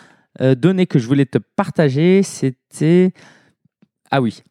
[0.41, 3.13] euh, donnée que je voulais te partager, c'était...
[4.11, 4.43] Ah oui,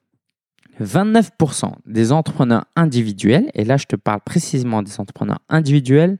[0.79, 6.19] 29% des entrepreneurs individuels, et là je te parle précisément des entrepreneurs individuels,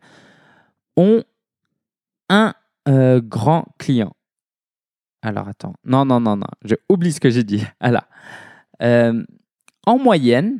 [0.97, 1.23] ont
[2.29, 2.55] un
[2.89, 4.15] euh, grand client.
[5.21, 7.63] Alors attends, non, non, non, non, j'ai oublié ce que j'ai dit.
[7.79, 8.07] Alors,
[9.85, 10.57] En moyenne,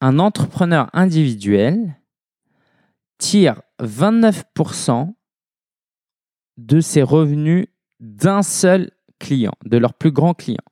[0.00, 1.94] un entrepreneur individuel
[3.18, 5.14] tire 29%
[6.56, 7.66] de ses revenus
[8.00, 10.64] d'un seul client, de leur plus grand client.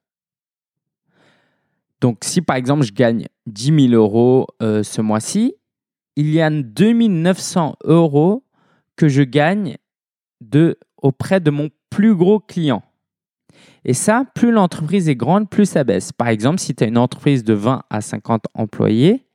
[2.00, 5.54] Donc, si par exemple je gagne 10 000 euros euh, ce mois-ci,
[6.16, 8.44] il y a 2 900 euros
[8.96, 9.76] que je gagne
[10.96, 12.82] auprès de mon plus gros client.
[13.84, 16.12] Et ça, plus l'entreprise est grande, plus ça baisse.
[16.12, 19.26] Par exemple, si tu as une entreprise de 20 à 50 employés,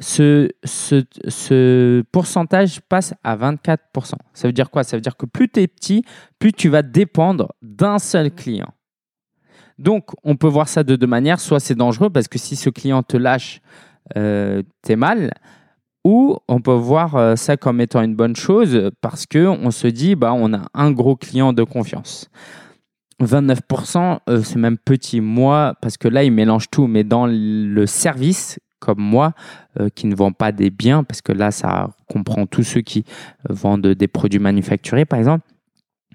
[0.00, 3.78] ce, ce, pourcentage passe à 24%.
[4.34, 4.84] Ça veut dire quoi?
[4.84, 6.04] Ça veut dire que plus tu es petit,
[6.38, 8.72] plus tu vas dépendre d'un seul client.
[9.78, 11.40] Donc, on peut voir ça de deux manières.
[11.40, 13.60] Soit c'est dangereux parce que si ce client te lâche,
[14.16, 15.32] euh, tu es mal.
[16.04, 20.14] Ou on peut voir euh, ça comme étant une bonne chose parce qu'on se dit,
[20.14, 22.30] bah, on a un gros client de confiance.
[23.22, 25.20] 29%, euh, c'est même petit.
[25.20, 29.32] Moi, parce que là, il mélange tout, mais dans le service, comme moi,
[29.80, 33.04] euh, qui ne vend pas des biens, parce que là, ça comprend tous ceux qui
[33.48, 35.46] vendent des produits manufacturés, par exemple.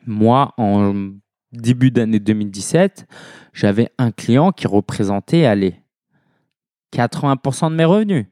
[0.06, 1.12] Moi, en
[1.52, 3.08] début d'année 2017,
[3.54, 5.76] j'avais un client qui représentait, allez,
[6.94, 8.26] 80% de mes revenus.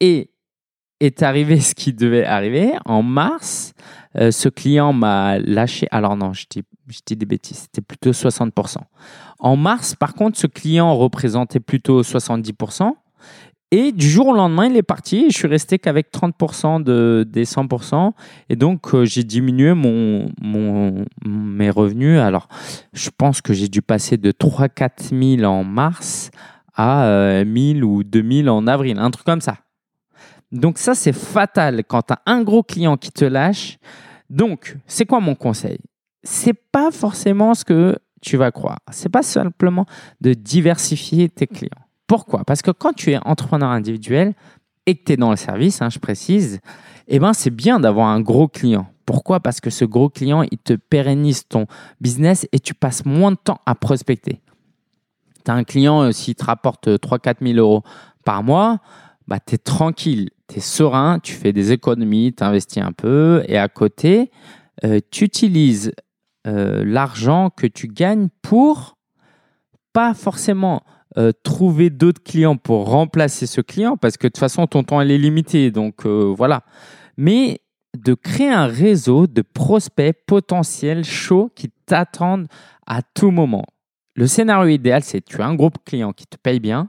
[0.00, 0.30] Et
[1.00, 2.72] est arrivé ce qui devait arriver.
[2.84, 3.74] En mars,
[4.16, 5.86] euh, ce client m'a lâché.
[5.90, 8.76] Alors non, je dis, je dis des bêtises, c'était plutôt 60%.
[9.38, 12.92] En mars, par contre, ce client représentait plutôt 70%.
[13.70, 17.26] Et du jour au lendemain, il est parti et je suis resté qu'avec 30% de,
[17.28, 18.12] des 100%.
[18.48, 22.20] Et donc, euh, j'ai diminué mon, mon, mes revenus.
[22.20, 22.46] Alors,
[22.92, 26.30] je pense que j'ai dû passer de 3-4 000 en mars
[26.74, 29.58] à euh, 1000 ou 2000 en avril, un truc comme ça.
[30.52, 33.78] Donc ça, c'est fatal quand tu as un gros client qui te lâche.
[34.30, 35.78] Donc, c'est quoi mon conseil?
[36.24, 38.78] C'est pas forcément ce que tu vas croire.
[38.90, 39.86] C'est pas simplement
[40.20, 41.70] de diversifier tes clients.
[42.06, 42.44] Pourquoi?
[42.44, 44.34] Parce que quand tu es entrepreneur individuel
[44.86, 46.60] et que tu es dans le service, hein, je précise,
[47.08, 48.86] eh ben, c'est bien d'avoir un gros client.
[49.06, 49.40] Pourquoi?
[49.40, 51.66] Parce que ce gros client, il te pérennise ton
[52.00, 54.40] business et tu passes moins de temps à prospecter.
[55.44, 57.82] Tu as un client, euh, s'il te rapporte 3-4 000 euros
[58.24, 58.78] par mois,
[59.28, 63.42] bah, tu es tranquille, tu es serein, tu fais des économies, tu investis un peu
[63.46, 64.30] et à côté,
[64.84, 65.92] euh, tu utilises
[66.46, 68.96] euh, l'argent que tu gagnes pour
[69.92, 70.82] pas forcément
[71.16, 75.00] euh, trouver d'autres clients pour remplacer ce client parce que de toute façon, ton temps
[75.00, 75.70] est limité.
[75.70, 76.62] Donc voilà.
[77.16, 77.60] Mais
[77.96, 82.48] de créer un réseau de prospects potentiels chauds qui t'attendent
[82.86, 83.64] à tout moment.
[84.16, 86.88] Le scénario idéal, c'est tu as un groupe client qui te paye bien.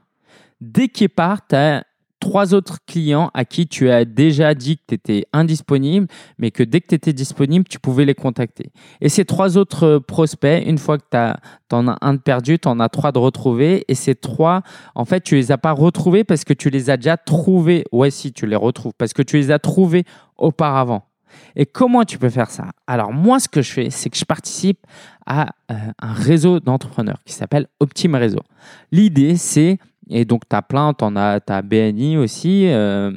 [0.62, 1.84] Dès qu'il part, tu as
[2.20, 6.64] trois autres clients à qui tu as déjà dit que tu étais indisponible, mais que
[6.64, 8.72] dès que tu étais disponible, tu pouvais les contacter.
[9.02, 12.68] Et ces trois autres prospects, une fois que tu en as un de perdu, tu
[12.68, 13.86] en as trois de retrouvés.
[13.88, 14.62] Et ces trois,
[14.96, 17.84] en fait, tu les as pas retrouvés parce que tu les as déjà trouvés.
[17.92, 20.04] Ouais, si, tu les retrouves parce que tu les as trouvés
[20.38, 21.04] auparavant.
[21.56, 22.72] Et comment tu peux faire ça?
[22.88, 24.80] Alors moi, ce que je fais, c'est que je participe
[25.26, 28.42] à euh, un réseau d'entrepreneurs qui s'appelle Optime Réseau.
[28.92, 32.68] L'idée, c'est et donc, tu as plein, tu as, as, BNI aussi.
[32.68, 33.12] Euh,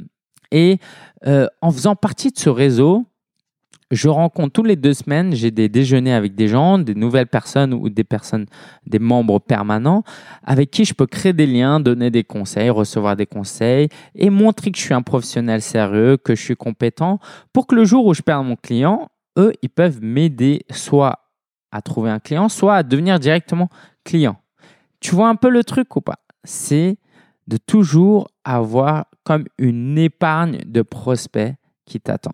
[0.51, 0.79] et
[1.27, 3.05] euh, en faisant partie de ce réseau,
[3.91, 7.73] je rencontre tous les deux semaines, j'ai des déjeuners avec des gens, des nouvelles personnes
[7.73, 8.45] ou des personnes,
[8.85, 10.03] des membres permanents
[10.43, 14.71] avec qui je peux créer des liens, donner des conseils, recevoir des conseils et montrer
[14.71, 17.19] que je suis un professionnel sérieux, que je suis compétent
[17.51, 21.19] pour que le jour où je perds mon client, eux, ils peuvent m'aider soit
[21.71, 23.69] à trouver un client, soit à devenir directement
[24.03, 24.37] client.
[24.99, 26.19] Tu vois un peu le truc ou pas?
[26.43, 26.97] C'est
[27.47, 31.53] de toujours avoir comme une épargne de prospects
[31.85, 32.31] qui t'attend.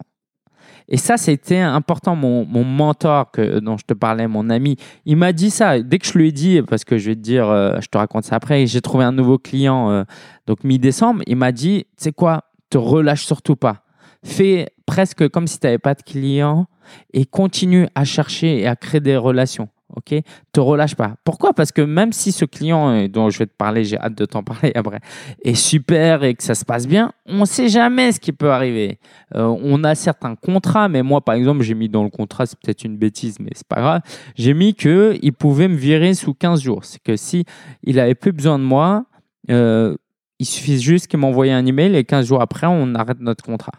[0.87, 2.15] Et ça, c'était important.
[2.15, 5.79] Mon, mentor que, dont je te parlais, mon ami, il m'a dit ça.
[5.81, 7.97] Dès que je lui ai dit, parce que je vais te dire, euh, je te
[7.97, 10.03] raconte ça après, j'ai trouvé un nouveau client, euh,
[10.45, 13.83] donc mi-décembre, il m'a dit, tu sais quoi, te relâche surtout pas.
[14.23, 16.67] Fais presque comme si tu n'avais pas de client
[17.13, 21.15] et continue à chercher et à créer des relations ok Te relâche pas.
[21.23, 21.53] Pourquoi?
[21.53, 24.25] Parce que même si ce client euh, dont je vais te parler, j'ai hâte de
[24.25, 24.99] t'en parler après,
[25.43, 28.51] est super et que ça se passe bien, on ne sait jamais ce qui peut
[28.51, 28.99] arriver.
[29.35, 32.59] Euh, on a certains contrats, mais moi, par exemple, j'ai mis dans le contrat, c'est
[32.59, 34.01] peut-être une bêtise, mais c'est pas grave.
[34.35, 36.85] J'ai mis que il pouvait me virer sous 15 jours.
[36.85, 37.45] C'est que si
[37.83, 39.05] il avait plus besoin de moi,
[39.49, 39.95] euh,
[40.39, 43.73] il suffit juste qu'il m'envoie un email et 15 jours après, on arrête notre contrat.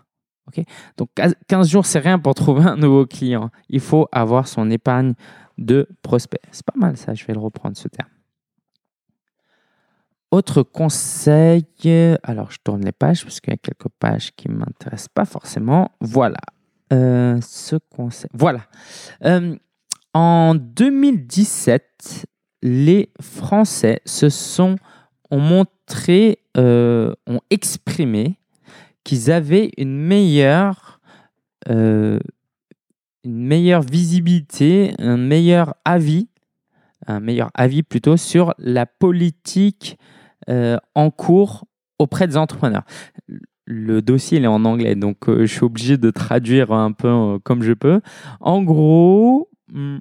[0.48, 0.64] ok?
[0.96, 1.10] Donc
[1.48, 3.50] 15 jours, c'est rien pour trouver un nouveau client.
[3.68, 5.14] Il faut avoir son épargne
[5.58, 6.40] de prospect.
[6.52, 8.10] C'est pas mal ça, je vais le reprendre ce terme.
[10.32, 11.64] Autre conseil,
[12.24, 15.24] alors je tourne les pages parce qu'il y a quelques pages qui ne m'intéressent pas
[15.24, 15.92] forcément.
[16.00, 16.40] Voilà,
[16.92, 18.30] euh, ce conseil.
[18.34, 18.62] Voilà.
[19.24, 19.56] Euh,
[20.14, 22.26] en 2017,
[22.62, 24.76] les Français se sont
[25.30, 28.38] ont montré, euh, ont exprimé
[29.04, 31.00] qu'ils avaient une meilleure,
[33.26, 36.28] une meilleure visibilité, un meilleur avis,
[37.06, 39.98] un meilleur avis plutôt sur la politique
[40.48, 41.66] euh, en cours
[41.98, 42.84] auprès des entrepreneurs.
[43.64, 47.72] Le dossier est en anglais, donc je suis obligé de traduire un peu comme je
[47.72, 48.00] peux.
[48.40, 49.98] En gros, hmm,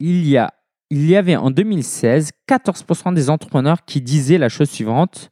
[0.00, 5.30] il y avait en 2016 14% des entrepreneurs qui disaient la chose suivante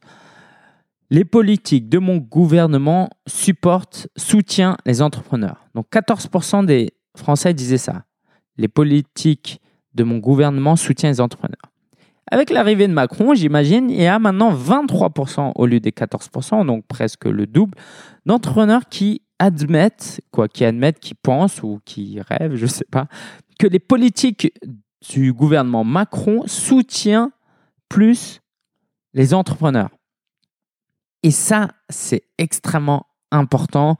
[1.09, 5.65] les politiques de mon gouvernement supportent, soutiennent les entrepreneurs.
[5.73, 8.03] Donc 14% des Français disaient ça.
[8.57, 9.61] Les politiques
[9.95, 11.57] de mon gouvernement soutiennent les entrepreneurs.
[12.31, 16.85] Avec l'arrivée de Macron, j'imagine, il y a maintenant 23% au lieu des 14%, donc
[16.87, 17.75] presque le double,
[18.27, 23.07] d'entrepreneurs qui admettent, quoi, qui admettent, qui pensent ou qui rêvent, je ne sais pas,
[23.57, 24.53] que les politiques
[25.09, 27.31] du gouvernement Macron soutient
[27.87, 28.41] plus
[29.13, 29.89] les entrepreneurs.
[31.23, 33.97] Et ça, c'est extrêmement important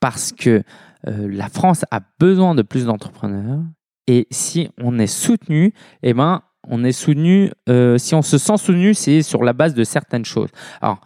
[0.00, 0.62] parce que
[1.08, 3.60] euh, la France a besoin de plus d'entrepreneurs.
[4.06, 7.50] Et si on est soutenu, eh ben, on est soutenu.
[7.68, 10.50] Euh, si on se sent soutenu, c'est sur la base de certaines choses.
[10.80, 11.00] Alors,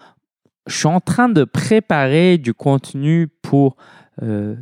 [0.67, 3.77] je suis en train de préparer du contenu pour
[4.23, 4.57] euh,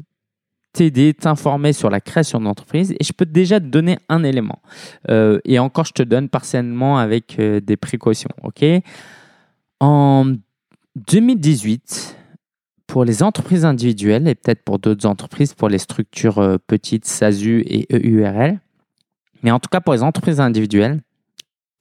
[0.72, 4.62] t'aider, t'informer sur la création d'entreprise et je peux déjà te donner un élément.
[5.08, 8.30] Et encore, je te donne partiellement avec des précautions.
[8.44, 8.64] ok?
[9.80, 10.34] En
[10.98, 12.16] 2018,
[12.86, 17.62] pour les entreprises individuelles et peut-être pour d'autres entreprises, pour les structures euh, petites, SASU
[17.66, 18.58] et EURL,
[19.42, 21.00] mais en tout cas pour les entreprises individuelles,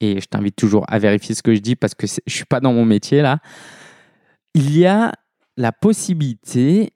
[0.00, 2.44] et je t'invite toujours à vérifier ce que je dis parce que je ne suis
[2.44, 3.38] pas dans mon métier là,
[4.54, 5.12] il y a
[5.56, 6.92] la possibilité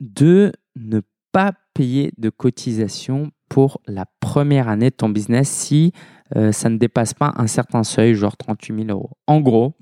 [0.00, 1.00] de ne
[1.32, 5.92] pas payer de cotisation pour la première année de ton business si
[6.34, 9.10] euh, ça ne dépasse pas un certain seuil, genre 38 000 euros.
[9.26, 9.74] En gros,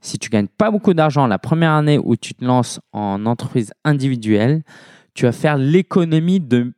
[0.00, 3.72] si tu gagnes pas beaucoup d'argent la première année où tu te lances en entreprise
[3.84, 4.62] individuelle,
[5.14, 6.72] tu vas faire l'économie de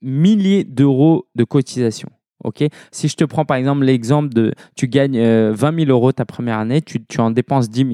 [0.00, 2.08] milliers d'euros de cotisation.
[2.44, 2.64] ok?
[2.90, 6.24] Si je te prends par exemple l'exemple de tu gagnes 20 euh, 000 euros ta
[6.24, 7.86] première année, tu, en dépenses 10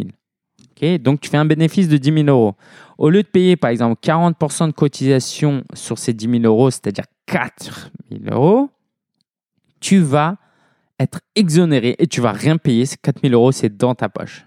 [0.80, 0.98] 000.
[0.98, 2.54] Donc, tu fais un bénéfice de 10 000 euros.
[2.98, 7.06] Au lieu de payer, par exemple, 40% de cotisation sur ces 10 000 euros, c'est-à-dire
[7.24, 8.68] 4 000 euros,
[9.80, 10.36] tu vas
[10.98, 12.86] être exonéré et tu vas rien payer.
[12.86, 14.46] Ces 4 000 euros, c'est dans ta poche.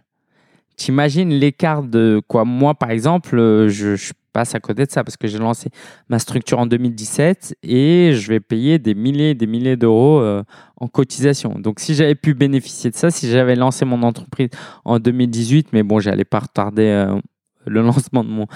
[0.75, 2.45] T'imagines l'écart de quoi?
[2.45, 3.35] Moi, par exemple,
[3.67, 5.69] je, je passe à côté de ça parce que j'ai lancé
[6.07, 10.43] ma structure en 2017 et je vais payer des milliers et des milliers d'euros euh,
[10.77, 11.55] en cotisation.
[11.59, 14.49] Donc si j'avais pu bénéficier de ça, si j'avais lancé mon entreprise
[14.85, 17.19] en 2018, mais bon, j'allais pas retarder euh,
[17.65, 18.47] le lancement de mon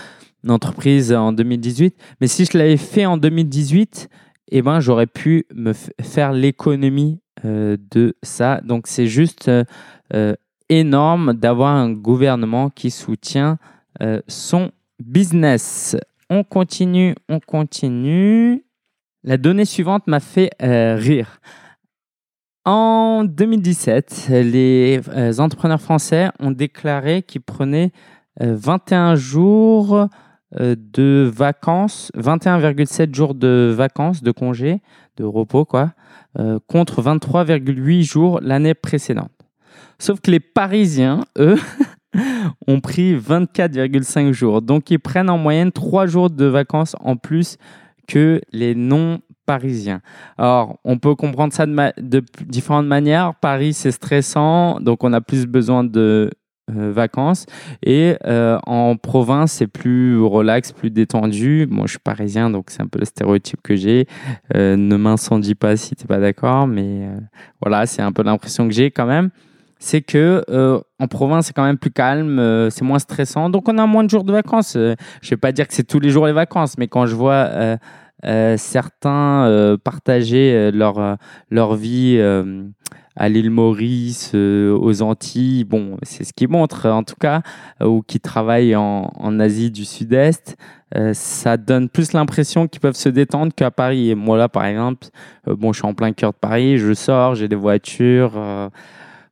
[0.48, 4.10] entreprise en 2018, mais si je l'avais fait en 2018,
[4.58, 8.62] eh ben, j'aurais pu me faire l'économie euh, de ça.
[8.62, 9.52] Donc c'est juste
[10.70, 13.58] énorme d'avoir un gouvernement qui soutient
[14.28, 15.98] son business.
[16.30, 18.64] On continue, on continue.
[19.24, 21.40] La donnée suivante m'a fait euh, rire.
[22.66, 27.92] En 2017, les euh, entrepreneurs français ont déclaré qu'ils prenaient
[28.40, 30.08] 21 euh, jours
[30.60, 34.82] de vacances, 21,7 jours de vacances, de congés,
[35.18, 35.94] de repos, quoi,
[36.68, 39.32] contre 23,8 jours l'année précédente.
[40.00, 41.58] Sauf que les Parisiens, eux,
[42.68, 44.62] ont pris 24,5 jours.
[44.62, 47.58] Donc, ils prennent en moyenne 3 jours de vacances en plus
[48.08, 50.02] que les non-parisiens.
[50.38, 53.34] Alors, on peut comprendre ça de, différentes manières.
[53.36, 56.30] Paris, c'est stressant, donc on a plus besoin de
[56.72, 57.46] euh, vacances.
[57.86, 61.68] Et euh, en province, c'est plus relax, plus détendu.
[61.70, 64.08] Moi, je suis parisien, donc c'est un peu le stéréotype que j'ai.
[64.56, 67.10] Euh, ne m'incendie pas si tu n'es pas d'accord, mais
[67.62, 69.30] voilà, c'est un peu l'impression que j'ai quand même
[69.80, 70.46] c'est que
[71.00, 74.10] en province c'est quand même plus calme, c'est moins stressant, donc on a moins de
[74.10, 74.78] jours de vacances.
[74.78, 77.50] Je vais pas dire que c'est tous les jours les vacances, mais quand je vois
[78.56, 81.18] certains partager leur
[81.50, 82.18] leur vie
[83.16, 87.42] à l'île Maurice, aux Antilles, bon, c'est ce qui montre en tout cas,
[87.84, 90.58] ou qui travaillent en, en Asie du Sud-Est,
[91.14, 94.10] ça donne plus l'impression qu'ils peuvent se détendre qu'à Paris.
[94.10, 95.08] Et moi là, par exemple,
[95.46, 98.34] bon, je suis en plein cœur de Paris, je sors, j'ai des voitures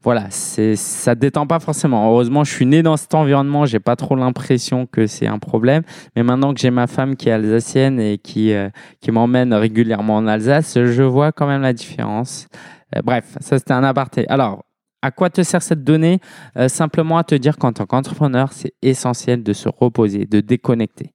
[0.04, 2.10] voilà, c'est ça détend pas forcément.
[2.10, 5.84] Heureusement, je suis né dans cet environnement, j'ai pas trop l'impression que c'est un problème.
[6.16, 10.16] Mais maintenant que j'ai ma femme qui est alsacienne et qui euh, qui m'emmène régulièrement
[10.16, 12.48] en Alsace, je vois quand même la différence.
[12.96, 14.28] Euh, bref, ça c'était un aparté.
[14.28, 14.64] Alors,
[15.04, 16.20] à quoi te sert cette donnée?
[16.58, 21.14] Euh, Simplement à te dire qu'en tant qu'entrepreneur, c'est essentiel de se reposer, de déconnecter.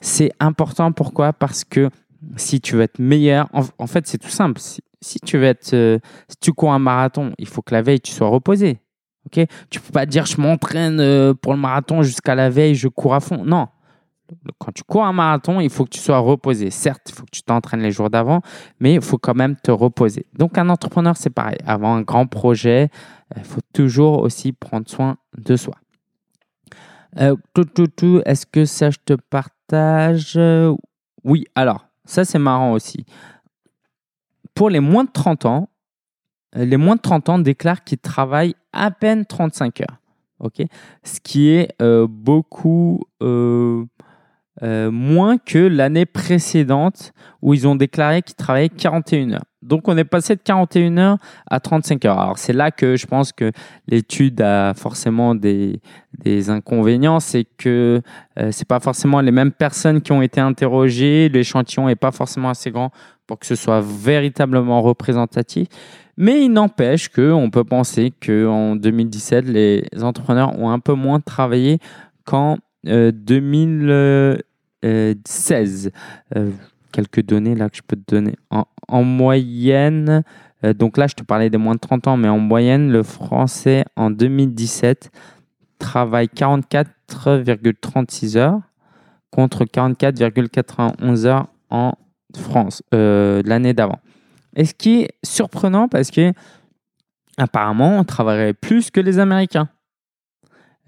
[0.00, 1.32] C'est important pourquoi?
[1.32, 1.88] Parce que
[2.36, 4.60] si tu veux être meilleur, en, fait, c'est tout simple.
[4.60, 4.80] Si,
[5.24, 5.98] tu veux être, euh,
[6.28, 8.78] si tu cours un marathon, il faut que la veille tu sois reposé.
[9.26, 12.88] Ok, tu peux pas dire je m'entraîne euh, pour le marathon jusqu'à la veille, je
[12.88, 13.44] cours à fond.
[13.44, 13.68] Non.
[14.58, 16.70] Quand tu cours un marathon, il faut que tu sois reposé.
[16.70, 18.40] Certes, il faut que tu t'entraînes les jours d'avant,
[18.80, 20.26] mais il faut quand même te reposer.
[20.32, 21.58] Donc, un entrepreneur, c'est pareil.
[21.66, 22.88] Avant un grand projet,
[23.36, 25.74] il faut toujours aussi prendre soin de soi.
[27.20, 30.38] Euh, tout, tout, tout, Est-ce que ça, je te partage?
[31.22, 33.04] Oui, alors, ça, c'est marrant aussi.
[34.54, 35.68] Pour les moins de 30 ans,
[36.54, 39.98] les moins de 30 ans déclarent qu'ils travaillent à peine 35 heures.
[41.02, 43.84] Ce qui est euh, beaucoup euh,
[44.62, 49.44] euh, moins que l'année précédente où ils ont déclaré qu'ils travaillaient 41 heures.
[49.64, 51.18] Donc on est passé de 41 heures
[51.50, 52.18] à 35 heures.
[52.18, 53.50] Alors c'est là que je pense que
[53.88, 55.80] l'étude a forcément des,
[56.22, 58.00] des inconvénients, c'est que
[58.38, 62.50] euh, c'est pas forcément les mêmes personnes qui ont été interrogées, l'échantillon est pas forcément
[62.50, 62.90] assez grand
[63.26, 65.68] pour que ce soit véritablement représentatif.
[66.16, 71.78] Mais il n'empêche qu'on peut penser qu'en 2017, les entrepreneurs ont un peu moins travaillé
[72.24, 74.42] qu'en 2016.
[74.84, 75.16] Euh,
[76.36, 76.50] euh,
[76.92, 78.36] quelques données là que je peux te donner.
[78.50, 80.22] En, moyenne,
[80.64, 83.02] euh, donc là je te parlais des moins de 30 ans, mais en moyenne, le
[83.02, 85.10] français en 2017
[85.78, 88.60] travaille 44,36 heures
[89.30, 91.92] contre 44,91 heures en
[92.34, 93.98] France l'année d'avant.
[94.56, 96.32] Et ce qui est surprenant parce que
[97.36, 99.68] apparemment, on travaillerait plus que les Américains,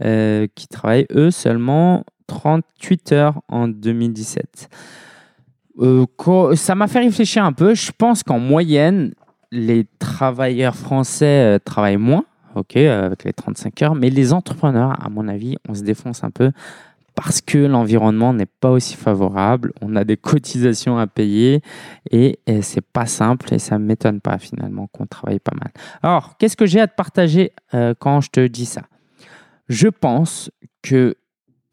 [0.05, 4.69] euh, qui travaillent eux seulement 38 heures en 2017.
[5.81, 6.07] Euh,
[6.55, 7.75] ça m'a fait réfléchir un peu.
[7.75, 9.15] Je pense qu'en moyenne,
[9.53, 12.25] les travailleurs français euh, travaillent moins,
[12.55, 16.31] ok, avec les 35 heures, mais les entrepreneurs, à mon avis, on se défonce un
[16.31, 16.53] peu
[17.17, 21.63] parce que l'environnement n'est pas aussi favorable, on a des cotisations à payer
[22.11, 25.73] et, c'est pas simple et ça ne m'étonne pas finalement qu'on travaille pas mal.
[26.03, 28.83] Alors, qu'est-ce que j'ai à te partager euh, quand je te dis ça?
[29.69, 30.51] Je pense
[30.83, 31.17] que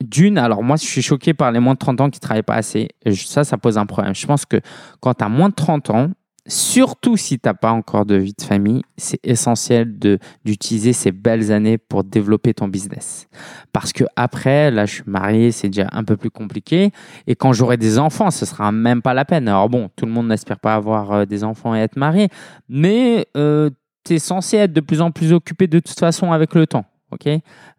[0.03, 2.43] d'une, alors moi je suis choqué par les moins de 30 ans qui ne travaillent
[2.43, 2.89] pas assez.
[3.13, 4.15] Ça, ça pose un problème.
[4.15, 4.57] Je pense que
[4.99, 6.09] quand tu as moins de 30 ans,
[6.45, 9.97] Surtout si tu n'as pas encore de vie de famille, c'est essentiel
[10.43, 13.27] d'utiliser ces belles années pour développer ton business.
[13.71, 16.91] Parce que après, là, je suis marié, c'est déjà un peu plus compliqué.
[17.27, 19.47] Et quand j'aurai des enfants, ce sera même pas la peine.
[19.47, 22.27] Alors bon, tout le monde n'espère pas avoir euh, des enfants et être marié,
[22.67, 23.69] mais euh,
[24.03, 26.85] tu es censé être de plus en plus occupé de toute façon avec le temps,
[27.11, 27.29] ok?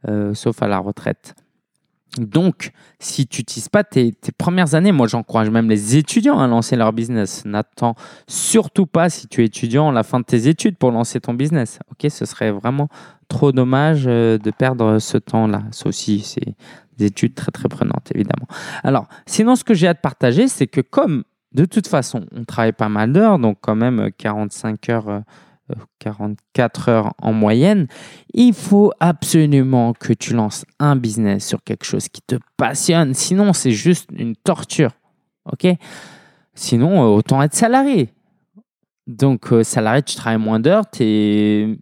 [0.09, 1.35] Euh, Sauf à la retraite.
[2.19, 6.77] Donc, si tu n'utilises pas tes, premières années, moi j'encourage même les étudiants à lancer
[6.77, 7.45] leur business.
[7.45, 7.95] N'attends
[8.29, 11.79] surtout pas, si tu es étudiant, la fin de tes études pour lancer ton business.
[11.91, 12.89] Ok, ce serait vraiment
[13.29, 15.62] trop dommage euh, de perdre ce temps-là.
[15.73, 16.55] Ça aussi, c'est
[16.97, 18.47] des études très très prenantes, évidemment.
[18.85, 22.45] Alors, sinon, ce que j'ai à te partager, c'est que comme de toute façon, on
[22.45, 25.21] travaille pas mal d'heures, donc quand même 45 heures euh,
[25.99, 27.87] 44 heures en moyenne,
[28.33, 33.15] il faut absolument que tu lances un business sur quelque chose qui te passionne.
[33.15, 34.93] Sinon, c'est juste une torture.
[35.51, 35.67] OK?
[36.55, 38.11] Sinon, euh, autant être salarié.
[39.07, 41.79] Donc, euh, salarié, tu travailles moins d'heures, tu n'es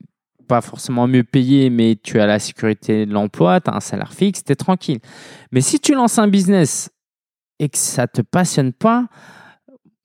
[0.48, 4.12] pas forcément mieux payé, mais tu as la sécurité de l'emploi, tu as un salaire
[4.12, 4.98] fixe, tu es tranquille.
[5.52, 6.90] Mais si tu lances un business
[7.58, 9.06] et que ça ne te passionne pas,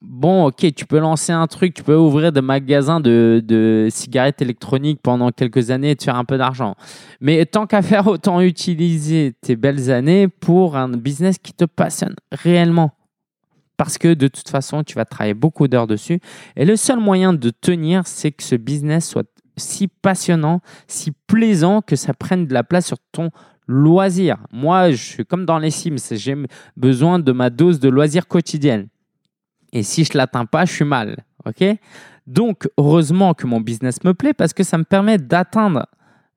[0.00, 5.00] bon, ok, tu peux lancer un truc, tu peux ouvrir des magasins de, cigarettes électroniques
[5.02, 6.74] pendant quelques années et te faire un peu d'argent.
[7.20, 12.14] Mais tant qu'à faire, autant utiliser tes belles années pour un business qui te passionne
[12.32, 12.92] réellement.
[13.76, 16.20] Parce que de toute façon, tu vas travailler beaucoup d'heures dessus.
[16.56, 21.80] Et le seul moyen de tenir, c'est que ce business soit si passionnant, si plaisant
[21.80, 23.30] que ça prenne de la place sur ton
[23.66, 24.38] loisir.
[24.52, 26.36] Moi, je suis comme dans les Sims, j'ai
[26.76, 28.88] besoin de ma dose de loisir quotidienne.
[29.72, 31.24] Et si je ne l'atteins pas, je suis mal.
[31.46, 31.64] OK?
[32.26, 35.86] Donc, heureusement que mon business me plaît parce que ça me permet d'atteindre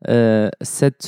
[0.10, 0.50] euh,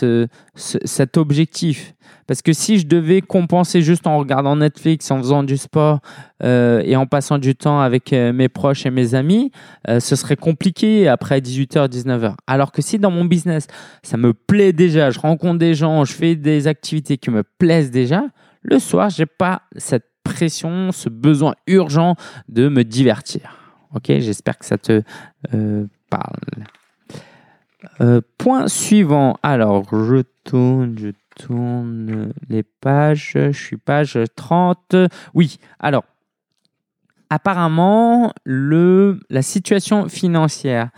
[0.03, 1.95] euh, cet objectif.
[2.28, 5.99] Parce que si je devais compenser juste en regardant Netflix, en faisant du sport
[6.43, 9.51] euh, et en passant du temps avec mes proches et mes amis,
[9.88, 12.36] ce serait compliqué après 18h, 19h.
[12.45, 13.67] Alors que si dans mon business,
[14.03, 17.91] ça me plaît déjà, je rencontre des gens, je fais des activités qui me plaisent
[17.91, 18.24] déjà,
[18.61, 22.16] le soir, je n'ai pas cette pression, ce besoin urgent
[22.50, 23.58] de me divertir.
[23.94, 25.04] Ok, j'espère que ça te
[25.54, 26.66] euh, parle.
[28.02, 29.38] Euh, point suivant.
[29.44, 33.34] Alors, je tourne, je tourne les pages.
[33.36, 34.96] Je suis page 30.
[35.34, 36.06] Oui, alors,
[37.30, 40.90] apparemment, le, la situation financière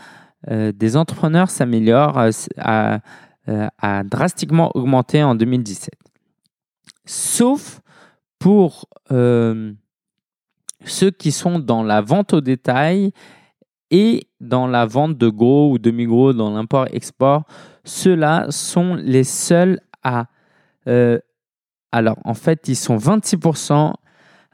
[0.50, 2.18] euh, des entrepreneurs s'améliore,
[2.58, 3.00] a,
[3.82, 5.94] a, drastiquement augmenté en 2017.
[7.06, 7.82] Sauf
[8.40, 9.74] pour euh,
[10.86, 13.12] ceux qui sont dans la vente au détail
[13.92, 17.44] et dans la vente de gros ou demi-gros, dans l'import-export,
[17.84, 20.28] ceux-là sont les seuls à...
[20.88, 21.20] Euh,
[21.92, 23.94] alors, en fait, ils sont 26%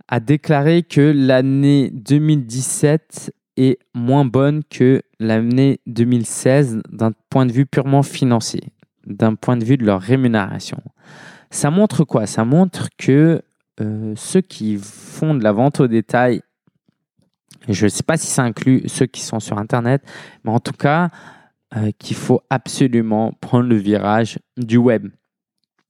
[0.07, 7.65] à déclarer que l'année 2017 est moins bonne que l'année 2016 d'un point de vue
[7.65, 8.73] purement financier,
[9.05, 10.81] d'un point de vue de leur rémunération.
[11.49, 12.27] Ça montre quoi?
[12.27, 13.41] Ça montre que
[13.79, 16.41] euh, ceux qui font de la vente au détail,
[17.67, 20.03] je ne sais pas si ça inclut ceux qui sont sur Internet,
[20.43, 21.09] mais en tout cas,
[21.75, 25.07] euh, qu'il faut absolument prendre le virage du web.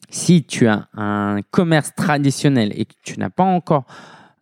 [0.09, 3.85] Si tu as un commerce traditionnel et que tu n'as pas encore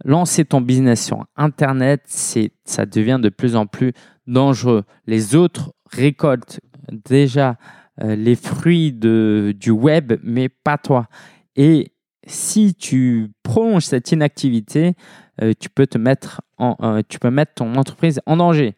[0.04, 3.94] lancé ton business sur Internet, ça devient de plus en plus
[4.28, 4.84] dangereux.
[5.06, 6.60] Les autres récoltent
[6.92, 7.58] déjà
[8.02, 11.08] euh, les fruits du web, mais pas toi.
[11.56, 11.92] Et
[12.30, 14.94] si tu prolonges cette inactivité,
[15.42, 18.76] euh, tu, peux te mettre en, euh, tu peux mettre ton entreprise en danger.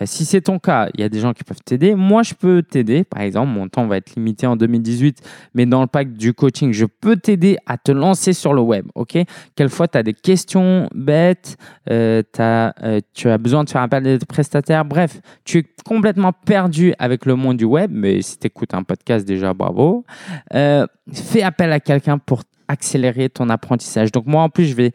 [0.00, 1.94] Euh, si c'est ton cas, il y a des gens qui peuvent t'aider.
[1.94, 3.04] Moi, je peux t'aider.
[3.04, 5.20] Par exemple, mon temps va être limité en 2018,
[5.54, 8.86] mais dans le pack du coaching, je peux t'aider à te lancer sur le web.
[8.94, 9.18] OK?
[9.54, 11.56] Quelquefois, tu as des questions bêtes,
[11.90, 14.84] euh, tu as besoin de faire appel à des prestataires.
[14.84, 18.82] Bref, tu es complètement perdu avec le monde du web, mais si tu écoutes un
[18.82, 20.04] podcast, déjà, bravo.
[20.50, 24.12] fais appel à quelqu'un pour accélérer ton apprentissage.
[24.12, 24.92] Donc moi, en plus, je vais,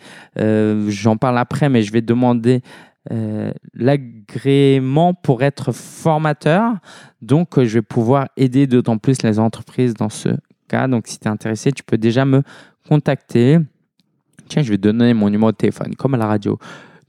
[0.89, 2.61] j'en parle après, mais je vais demander
[3.11, 6.73] euh, l'agrément pour être formateur.
[7.21, 10.29] Donc, euh, je vais pouvoir aider d'autant plus les entreprises dans ce
[10.67, 10.87] cas.
[10.87, 12.43] Donc, si tu es intéressé, tu peux déjà me
[12.87, 13.57] contacter.
[14.47, 16.59] Tiens, je vais donner mon numéro de téléphone, comme à la radio.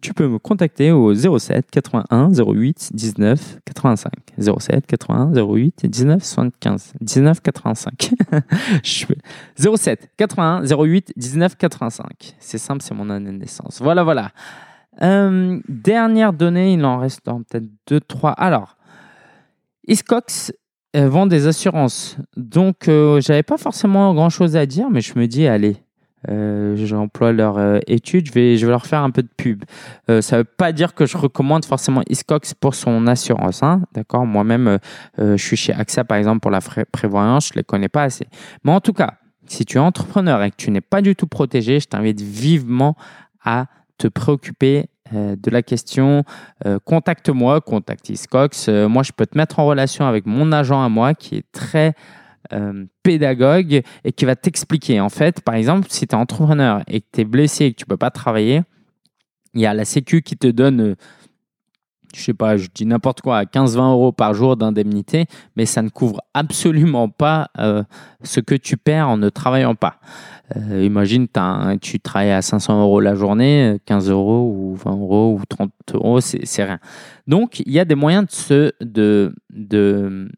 [0.00, 4.12] Tu peux me contacter au 07 81 08 19 85.
[4.38, 6.92] 07 81 08 19 75.
[7.00, 8.10] 19 85.
[9.56, 12.34] 07 81 08 19 85.
[12.38, 13.80] C'est simple, c'est mon année de naissance.
[13.82, 14.30] Voilà, voilà.
[15.02, 18.32] Euh, dernière donnée, il en reste peut-être deux, trois.
[18.32, 18.76] Alors,
[19.86, 20.52] Iscox
[20.96, 22.16] euh, vend des assurances.
[22.36, 25.76] Donc, euh, j'avais pas forcément grand-chose à dire, mais je me dis, allez,
[26.28, 29.64] j'emploie leur étude, je vais, je vais leur faire un peu de pub.
[30.08, 33.62] ça ne veut pas dire que je recommande forcément Iscox pour son assurance.
[33.62, 34.26] Hein, D'accord?
[34.26, 34.78] Moi-même,
[35.18, 36.60] je suis chez AXA, par exemple, pour la
[36.92, 38.26] prévoyance, je ne les connais pas assez.
[38.64, 39.14] Mais en tout cas,
[39.50, 42.96] si tu es entrepreneur et que tu n'es pas du tout protégé, je t'invite vivement
[43.44, 43.66] à
[43.98, 46.24] te préoccuper euh, de la question,
[46.66, 48.68] euh, contacte-moi, contacte Iscox.
[48.68, 51.52] Euh, moi, je peux te mettre en relation avec mon agent à moi qui est
[51.52, 51.94] très
[53.02, 55.00] pédagogue et qui va t'expliquer.
[55.00, 57.78] En fait, par exemple, si tu es entrepreneur et que tu es blessé et que
[57.78, 58.62] tu ne peux pas travailler,
[59.54, 60.96] il y a la Sécu qui te donne
[62.14, 65.26] je sais pas, je dis n'importe quoi, 15-20 euros par jour d'indemnité,
[65.56, 67.82] mais ça ne couvre absolument pas euh,
[68.22, 70.00] ce que tu perds en ne travaillant pas.
[70.56, 71.28] Euh, imagine,
[71.80, 76.20] tu travailles à 500 euros la journée, 15 euros ou 20 euros ou 30 euros,
[76.20, 76.80] c'est rien.
[77.26, 80.28] Donc, il y a des moyens de, se, de, de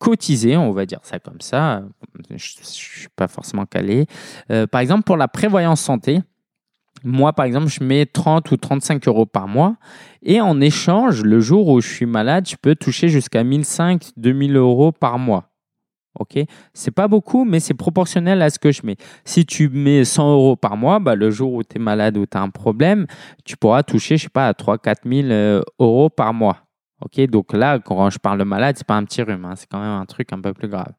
[0.00, 1.82] cotiser, on va dire ça comme ça.
[2.28, 4.06] Je ne suis pas forcément calé.
[4.50, 6.20] Euh, par exemple, pour la prévoyance santé,
[7.04, 9.76] moi, par exemple, je mets 30 ou 35 euros par mois.
[10.22, 14.56] Et en échange, le jour où je suis malade, je peux toucher jusqu'à 1500, 2000
[14.56, 15.50] euros par mois.
[16.18, 16.38] OK?
[16.74, 18.96] C'est pas beaucoup, mais c'est proportionnel à ce que je mets.
[19.24, 22.26] Si tu mets 100 euros par mois, bah, le jour où tu es malade ou
[22.26, 23.06] tu as un problème,
[23.44, 26.69] tu pourras toucher, je sais pas, 3 4 000 euros par mois.
[27.00, 29.66] Ok, donc là, quand je parle de malade, c'est pas un petit rhume, hein, c'est
[29.68, 30.92] quand même un truc un peu plus grave.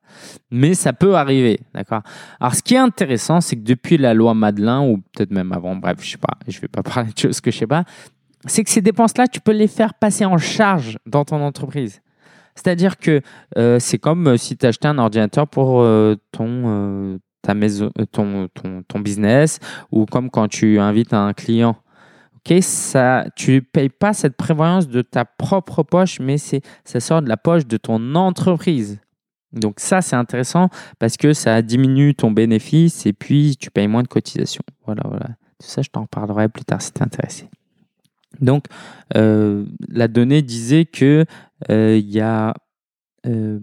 [0.50, 2.02] Mais ça peut arriver, d'accord?
[2.40, 5.76] Alors, ce qui est intéressant, c'est que depuis la loi Madelin ou peut-être même avant,
[5.76, 7.84] bref, je sais pas, je vais pas parler de choses que je sais pas,
[8.46, 12.02] c'est que ces dépenses-là, tu peux les faire passer en charge dans ton entreprise.
[12.56, 13.22] C'est-à-dire que
[13.58, 18.48] euh, c'est comme euh, si tu achetais un ordinateur pour euh, ton, ta maison, ton,
[18.54, 19.60] ton, ton business
[19.92, 21.78] ou comme quand tu invites un client
[22.62, 27.22] ça, tu ne payes pas cette prévoyance de ta propre poche, mais c'est, ça sort
[27.22, 29.00] de la poche de ton entreprise.
[29.54, 30.70] Donc ça, c'est intéressant
[31.00, 34.64] parce que ça diminue ton bénéfice et puis tu payes moins de cotisations.
[34.86, 35.28] Voilà, voilà.
[35.60, 37.50] Tout ça, je t'en parlerai plus tard si tu es intéressé.
[38.40, 38.66] Donc,
[39.16, 41.26] euh, la donnée disait qu'il
[41.70, 42.54] euh, il y a
[43.28, 43.60] euh,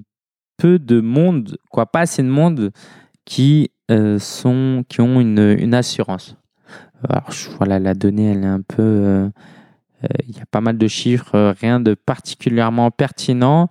[0.59, 2.71] peu de monde, quoi, pas assez de monde
[3.25, 3.71] qui,
[4.19, 6.37] sont, qui ont une assurance.
[7.07, 8.83] Alors, voilà, la donnée, elle est un peu.
[8.83, 9.29] Euh,
[10.05, 13.69] euh, il y a pas mal de chiffres, euh, rien de particulièrement pertinent.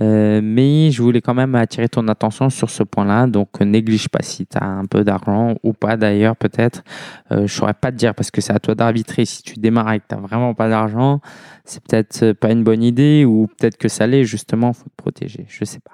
[0.00, 3.26] mais je voulais quand même attirer ton attention sur ce point-là.
[3.26, 6.82] Donc, néglige pas si tu as un peu d'argent ou pas d'ailleurs, peut-être.
[7.30, 9.24] je ne saurais pas te dire parce que c'est à toi d'arbitrer.
[9.24, 11.20] Si tu démarres et que tu n'as vraiment pas d'argent,
[11.64, 15.46] c'est peut-être pas une bonne idée ou peut-être que ça l'est, justement, faut te protéger.
[15.48, 15.92] Je ne sais pas.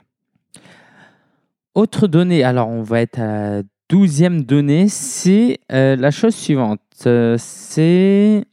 [1.74, 6.80] Autre donnée, alors on va être à douzième donnée, c'est euh, la chose suivante.
[7.06, 8.44] Euh, c'est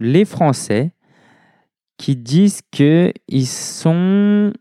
[0.00, 0.90] les Français
[1.98, 4.52] qui disent qu'ils sont,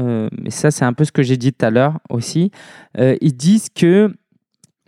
[0.00, 2.50] euh, mais ça c'est un peu ce que j'ai dit tout à l'heure aussi,
[2.98, 4.12] ils disent que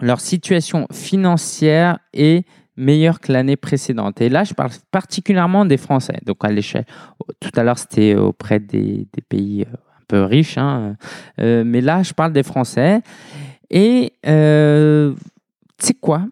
[0.01, 2.47] leur situation financière est
[2.77, 4.21] meilleure que l'année précédente.
[4.21, 6.21] Et là, je parle particulièrement des Français.
[6.25, 6.87] Donc à l'échelle,
[7.41, 10.97] tout à l'heure c'était auprès des, des, pays un peu riches, hein.
[11.37, 13.03] mais là je parle des Français.
[13.71, 16.27] Et tu sais quoi?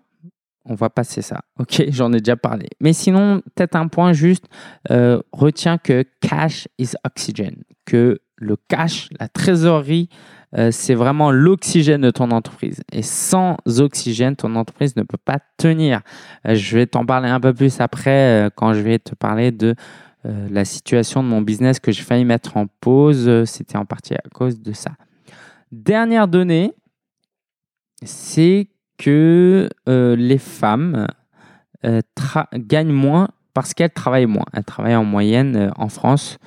[0.69, 1.41] On va passer ça.
[1.59, 2.67] Ok, j'en ai déjà parlé.
[2.81, 4.47] Mais sinon, peut-être un point juste,
[4.91, 10.09] euh, retiens que cash is oxygen, que le cash, la trésorerie,
[10.57, 12.83] euh, c'est vraiment l'oxygène de ton entreprise.
[12.93, 16.01] Et sans oxygène, ton entreprise ne peut pas tenir.
[16.47, 19.75] Euh, je vais t'en parler un peu plus après quand je vais te parler de
[20.51, 23.45] la situation de mon business que j'ai failli mettre en pause.
[23.45, 24.91] C'était en partie à cause de ça.
[25.71, 26.75] Dernière donnée,
[28.03, 28.69] c'est
[28.99, 31.07] que euh, les femmes
[31.85, 32.01] euh,
[32.55, 34.45] gagnent moins parce qu'elles travaillent moins.
[34.53, 36.39] Elles travaillent en moyenne euh, en France.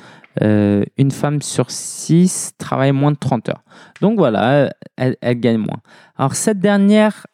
[0.42, 3.64] une femme sur six travaille moins de 30 heures.
[4.02, 5.82] Donc voilà, elle, elle gagne moins.
[6.18, 7.28] Alors cette dernière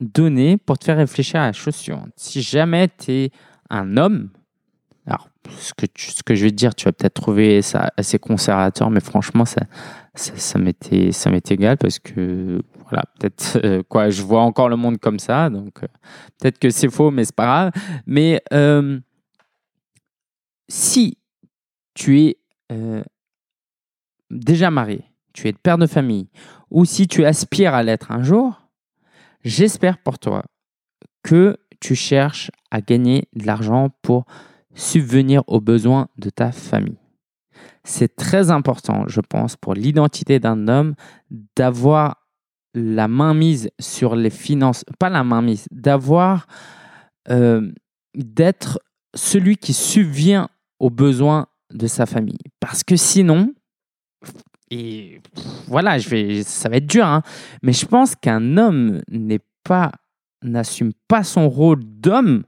[0.00, 3.30] donnée, pour te faire réfléchir à la chose suivante, si jamais tu es
[3.70, 4.30] un homme,
[5.06, 8.18] alors ce que, ce que je vais te dire, tu vas peut-être trouver ça assez
[8.18, 9.62] conservateur, mais franchement, ça,
[10.14, 14.98] ça, ça m'est égal parce que voilà, peut-être euh, quoi, je vois encore le monde
[14.98, 15.86] comme ça, donc euh,
[16.38, 17.72] peut-être que c'est faux, mais c'est pas grave.
[18.04, 19.00] Mais euh,
[20.68, 21.16] si
[21.94, 22.38] tu es
[24.30, 26.28] déjà marié, tu es père de famille,
[26.70, 28.62] ou si tu aspires à l'être un jour,
[29.44, 30.44] j'espère pour toi
[31.22, 34.24] que tu cherches à gagner de l'argent pour
[34.74, 36.98] subvenir aux besoins de ta famille.
[37.84, 40.94] C'est très important, je pense, pour l'identité d'un homme
[41.56, 42.21] d'avoir
[42.74, 46.46] la main mise sur les finances, pas la main mise, d'avoir,
[47.28, 47.70] euh,
[48.14, 48.80] d'être
[49.14, 50.46] celui qui subvient
[50.78, 52.38] aux besoins de sa famille.
[52.60, 53.54] Parce que sinon,
[54.70, 55.20] et
[55.66, 57.22] voilà, je vais, ça va être dur, hein,
[57.62, 59.92] mais je pense qu'un homme n'est pas,
[60.42, 62.44] n'assume pas son rôle d'homme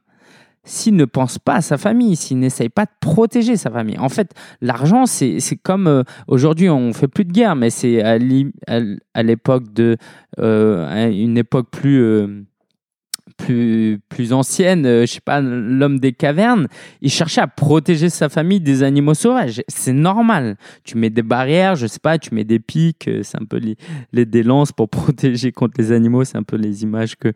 [0.64, 3.98] s'il ne pense pas à sa famille, s'il n'essaye pas de protéger sa famille.
[3.98, 9.22] En fait, l'argent, c'est comme euh, aujourd'hui, on fait plus de guerre, mais c'est à
[9.22, 9.96] l'époque de
[10.38, 12.44] euh, une époque plus euh,
[13.36, 16.68] plus, plus ancienne, euh, je sais pas, l'homme des cavernes,
[17.00, 19.62] il cherchait à protéger sa famille des animaux sauvages.
[19.68, 20.56] C'est normal.
[20.84, 23.58] Tu mets des barrières, je sais pas, tu mets des pics, euh, c'est un peu
[23.58, 23.76] les,
[24.12, 27.32] les des lances pour protéger contre les animaux, c'est un peu les images que,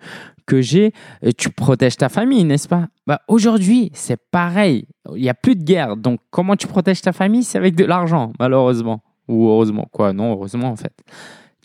[0.46, 0.92] que j'ai.
[1.36, 2.88] Tu protèges ta famille, n'est-ce pas?
[3.06, 4.86] Bah, Aujourd'hui, c'est pareil.
[5.14, 5.96] Il n'y a plus de guerre.
[5.96, 7.42] Donc, comment tu protèges ta famille?
[7.42, 9.02] C'est avec de l'argent, malheureusement.
[9.28, 9.86] Ou heureusement.
[9.92, 10.12] Quoi?
[10.12, 10.92] Non, heureusement, en fait.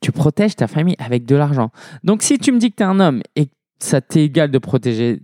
[0.02, 1.72] Tu protèges ta famille avec de l'argent.
[2.04, 3.48] Donc, si tu me dis que tu es un homme et
[3.84, 5.22] ça t'est égal de protéger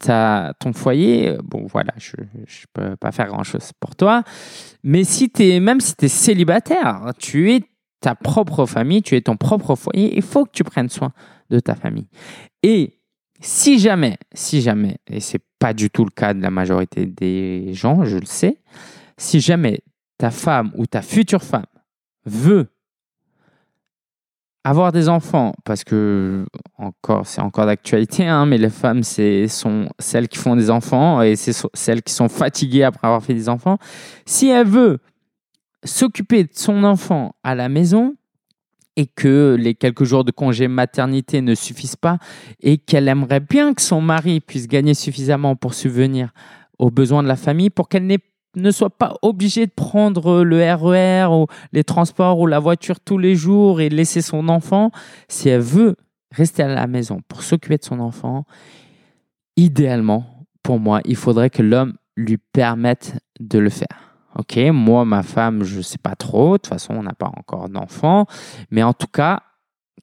[0.00, 4.22] ton foyer, bon voilà, je ne peux pas faire grand-chose pour toi.
[4.82, 7.60] Mais si es, même si tu es célibataire, tu es
[8.00, 11.12] ta propre famille, tu es ton propre foyer, il faut que tu prennes soin
[11.50, 12.08] de ta famille.
[12.62, 12.98] Et
[13.40, 17.74] si jamais, si jamais, et c'est pas du tout le cas de la majorité des
[17.74, 18.62] gens, je le sais,
[19.18, 19.82] si jamais
[20.16, 21.66] ta femme ou ta future femme
[22.24, 22.68] veut
[24.62, 26.44] avoir des enfants, parce que
[26.76, 31.22] encore, c'est encore d'actualité, hein, mais les femmes, c'est sont celles qui font des enfants
[31.22, 33.78] et c'est celles qui sont fatiguées après avoir fait des enfants.
[34.26, 34.98] Si elle veut
[35.84, 38.14] s'occuper de son enfant à la maison
[38.96, 42.18] et que les quelques jours de congé maternité ne suffisent pas
[42.60, 46.32] et qu'elle aimerait bien que son mari puisse gagner suffisamment pour subvenir
[46.78, 48.20] aux besoins de la famille, pour qu'elle n'ait
[48.56, 53.00] ne soit pas obligé de prendre le RER e ou les transports ou la voiture
[53.00, 54.90] tous les jours et laisser son enfant,
[55.28, 55.96] si elle veut
[56.32, 58.44] rester à la maison pour s'occuper de son enfant,
[59.56, 64.16] idéalement, pour moi, il faudrait que l'homme lui permette de le faire.
[64.36, 66.52] Ok, moi, ma femme, je ne sais pas trop.
[66.52, 68.26] De toute façon, on n'a pas encore d'enfant.
[68.70, 69.42] Mais en tout cas,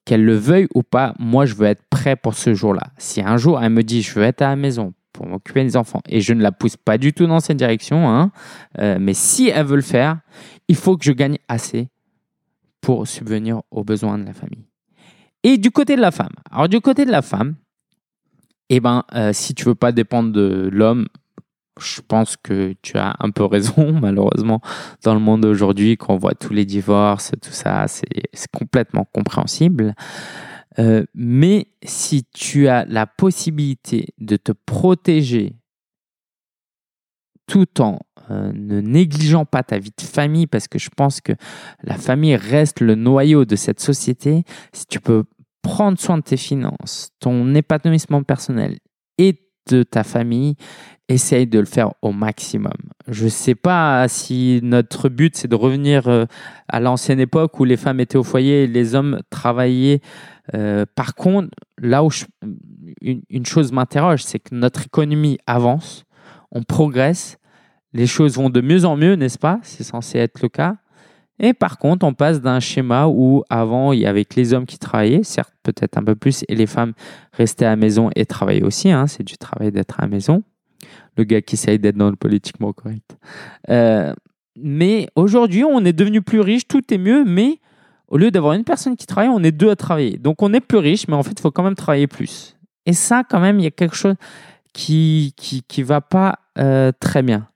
[0.06, 2.92] qu'elle le veuille ou pas, moi, je veux être prêt pour ce jour-là.
[2.98, 5.76] Si un jour, elle me dit, je veux être à la maison pour m'occuper des
[5.76, 6.02] enfants.
[6.08, 8.08] Et je ne la pousse pas du tout dans cette direction.
[8.08, 8.32] Hein.
[8.78, 10.20] Euh, mais si elle veut le faire,
[10.68, 11.90] il faut que je gagne assez
[12.82, 14.66] pour subvenir aux besoins de la famille.
[15.44, 16.34] Et du côté de la femme.
[16.52, 17.56] Alors du côté de la femme,
[18.70, 21.08] eh ben, euh, si tu veux pas dépendre de l'homme,
[21.80, 24.62] je pense que tu as un peu raison, malheureusement,
[25.04, 28.06] dans le monde d'aujourd'hui, quand on voit tous les divorces, tout ça, c'est
[28.56, 29.96] complètement compréhensible.
[30.80, 35.56] Euh, mais si tu as la possibilité de te protéger
[37.48, 38.00] tout en
[38.30, 41.34] euh, ne négligeant pas ta vie de famille, parce que je pense que
[41.84, 45.24] la famille reste le noyau de cette société, si tu peux
[45.62, 48.78] prendre soin de tes finances, ton épanouissement personnel
[49.18, 50.56] et de ta famille,
[51.10, 52.74] essaye de le faire au maximum.
[53.08, 56.26] Je ne sais pas si notre but, c'est de revenir euh,
[56.68, 60.02] à l'ancienne époque où les femmes étaient au foyer et les hommes travaillaient.
[60.54, 62.10] Euh, par contre, là où
[63.02, 66.06] une, une, chose m'interroge, c'est que notre économie avance,
[66.52, 67.38] on progresse,
[67.94, 69.60] les choses vont de mieux en mieux, n'est-ce pas?
[69.64, 70.76] C'est censé être le cas.
[71.40, 74.80] Et par contre, on passe d'un schéma où avant, il y avait les hommes qui
[74.80, 76.94] travaillaient, certes peut-être un peu plus, et les femmes
[77.34, 78.92] restaient à la maison et travaillaient aussi.
[78.92, 80.44] Hein, c'est du travail d'être à la maison.
[81.16, 83.18] Le gars qui essaye d'être dans le politiquement correct.
[83.70, 84.14] Euh,
[84.56, 87.60] mais aujourd'hui, on est devenu plus riche, tout est mieux, mais
[88.08, 90.18] au lieu d'avoir une personne qui travaille, on est deux à travailler.
[90.18, 92.58] Donc on est plus riche, mais en fait, il faut quand même travailler plus.
[92.86, 94.16] Et ça, quand même, il y a quelque chose
[94.74, 97.48] qui qui, qui va pas euh, très bien.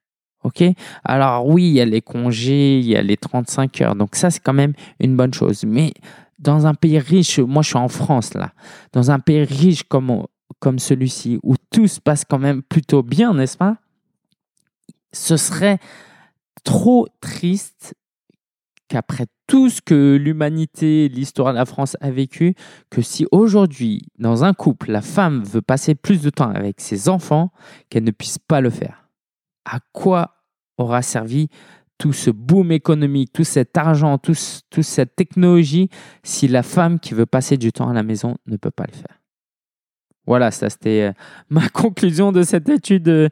[0.43, 0.63] OK
[1.03, 3.95] Alors oui, il y a les congés, il y a les 35 heures.
[3.95, 5.63] Donc ça, c'est quand même une bonne chose.
[5.65, 5.93] Mais
[6.39, 8.51] dans un pays riche, moi je suis en France là,
[8.93, 10.25] dans un pays riche comme,
[10.59, 13.77] comme celui-ci, où tout se passe quand même plutôt bien, n'est-ce pas?
[15.13, 15.77] Ce serait
[16.63, 17.93] trop triste
[18.87, 22.55] qu'après tout ce que l'humanité, l'histoire de la France a vécu,
[22.89, 27.07] que si aujourd'hui, dans un couple, la femme veut passer plus de temps avec ses
[27.07, 27.51] enfants,
[27.89, 29.00] qu'elle ne puisse pas le faire
[29.65, 30.35] à quoi
[30.77, 31.49] aura servi
[31.97, 34.33] tout ce boom économique, tout cet argent, tout,
[34.71, 35.89] toute cette technologie
[36.23, 38.95] si la femme qui veut passer du temps à la maison ne peut pas le
[38.95, 39.21] faire?
[40.27, 41.13] Voilà, ça c'était euh,
[41.49, 43.29] ma conclusion de cette étude euh,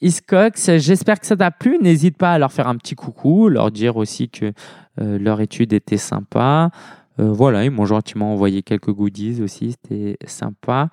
[0.00, 0.78] Iscox.
[0.78, 1.78] J'espère que ça t'a plu.
[1.80, 4.52] N'hésite pas à leur faire un petit coucou, leur dire aussi que
[5.00, 6.70] euh, leur étude était sympa.
[7.18, 10.88] voilà, ils m'ont gentiment envoyé quelques goodies aussi, c'était sympa.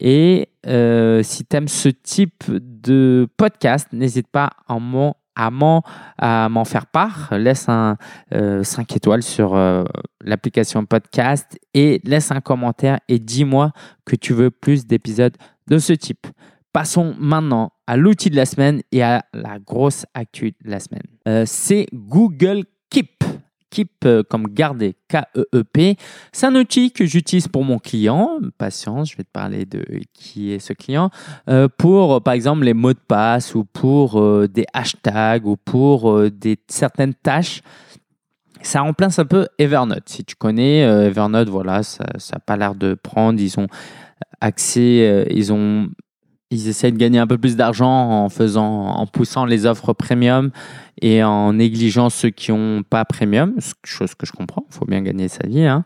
[0.00, 7.28] Et euh, si tu aimes ce type de podcast, n'hésite pas à m'en faire part.
[7.32, 7.96] Laisse un
[8.32, 8.62] 5 euh,
[8.96, 9.84] étoiles sur euh,
[10.22, 13.72] l'application podcast et laisse un commentaire et dis-moi
[14.06, 15.36] que tu veux plus d'épisodes
[15.68, 16.26] de ce type.
[16.72, 21.46] Passons maintenant à l'outil de la semaine et à la grosse actu de la semaine.
[21.46, 23.29] C'est Google Keep.
[23.70, 25.96] Keep euh, comme garder, K-E-E-P.
[26.32, 28.38] C'est un outil que j'utilise pour mon client.
[28.58, 31.10] Patience, je vais te parler de qui est ce client.
[31.48, 36.30] Euh, pour, par exemple, les mots de passe ou pour euh, des hashtags ou pour
[36.30, 37.62] des, certaines tâches.
[38.62, 40.08] Ça remplace un peu Evernote.
[40.08, 43.40] Si tu connais Evernote, voilà, ça n'a pas l'air de prendre.
[43.40, 43.68] Ils ont
[44.40, 45.88] accès, ils ont
[46.50, 50.50] ils essaient de gagner un peu plus d'argent en faisant, en poussant les offres premium
[51.00, 55.00] et en négligeant ceux qui n'ont pas premium, chose que je comprends, il faut bien
[55.00, 55.64] gagner sa vie.
[55.64, 55.84] Hein.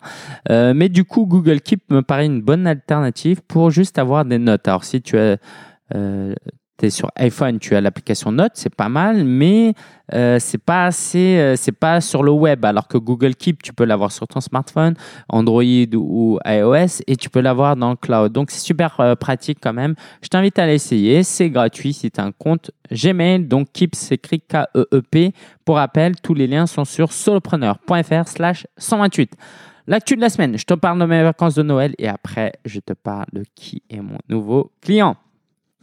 [0.51, 4.39] Euh, mais du coup, Google Keep me paraît une bonne alternative pour juste avoir des
[4.39, 4.67] notes.
[4.67, 5.37] Alors si tu as
[5.95, 6.35] euh,
[6.79, 9.75] tu es sur iPhone, tu as l'application Notes, c'est pas mal, mais
[10.13, 12.65] euh, c'est pas assez, euh, c'est pas sur le web.
[12.65, 14.95] Alors que Google Keep, tu peux l'avoir sur ton smartphone,
[15.29, 15.63] Android
[15.95, 18.33] ou, iOS, et tu peux l'avoir dans le cloud.
[18.33, 19.95] Donc c'est super euh, pratique quand même.
[20.23, 21.23] Je t'invite à l'essayer.
[21.23, 23.47] C'est gratuit si tu as un compte Gmail.
[23.47, 25.33] Donc Keep s'écrit K-E-E-P.
[25.65, 29.33] Pour rappel, tous les liens sont sur solopreneur.fr/slash 128.
[29.87, 32.81] L'actu de la semaine, je te parle de mes vacances de Noël et après, je
[32.81, 35.17] te parle de qui est mon nouveau client.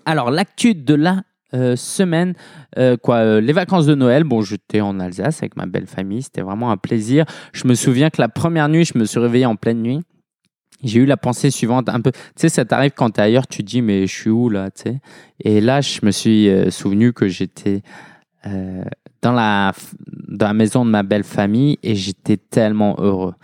[0.05, 1.23] Alors, l'actu de la
[1.53, 2.33] euh, semaine,
[2.77, 4.23] euh, quoi, euh, les vacances de Noël.
[4.23, 7.25] Bon, j'étais en Alsace avec ma belle famille, c'était vraiment un plaisir.
[7.51, 9.99] Je me souviens que la première nuit, je me suis réveillé en pleine nuit.
[10.81, 13.63] J'ai eu la pensée suivante, un peu, tu sais, ça t'arrive quand t'es ailleurs, tu
[13.63, 15.01] te dis, mais je suis où là, tu sais?
[15.41, 17.83] Et là, je me suis souvenu que j'étais
[19.21, 19.73] dans, la,
[20.29, 23.35] dans la maison de ma belle famille et j'étais tellement heureux.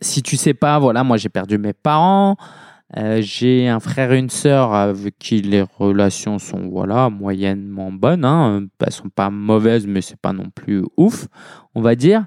[0.00, 2.38] si tu sais pas, voilà, moi j'ai perdu mes parents.
[2.96, 8.24] Euh, j'ai un frère et une sœur avec qui les relations sont voilà moyennement bonnes.
[8.24, 8.66] Hein.
[8.80, 11.26] Elles sont pas mauvaises, mais c'est pas non plus ouf,
[11.74, 12.24] on va dire.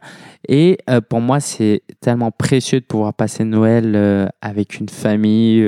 [0.47, 5.67] Et euh, pour moi, c'est tellement précieux de pouvoir passer Noël euh, avec une famille.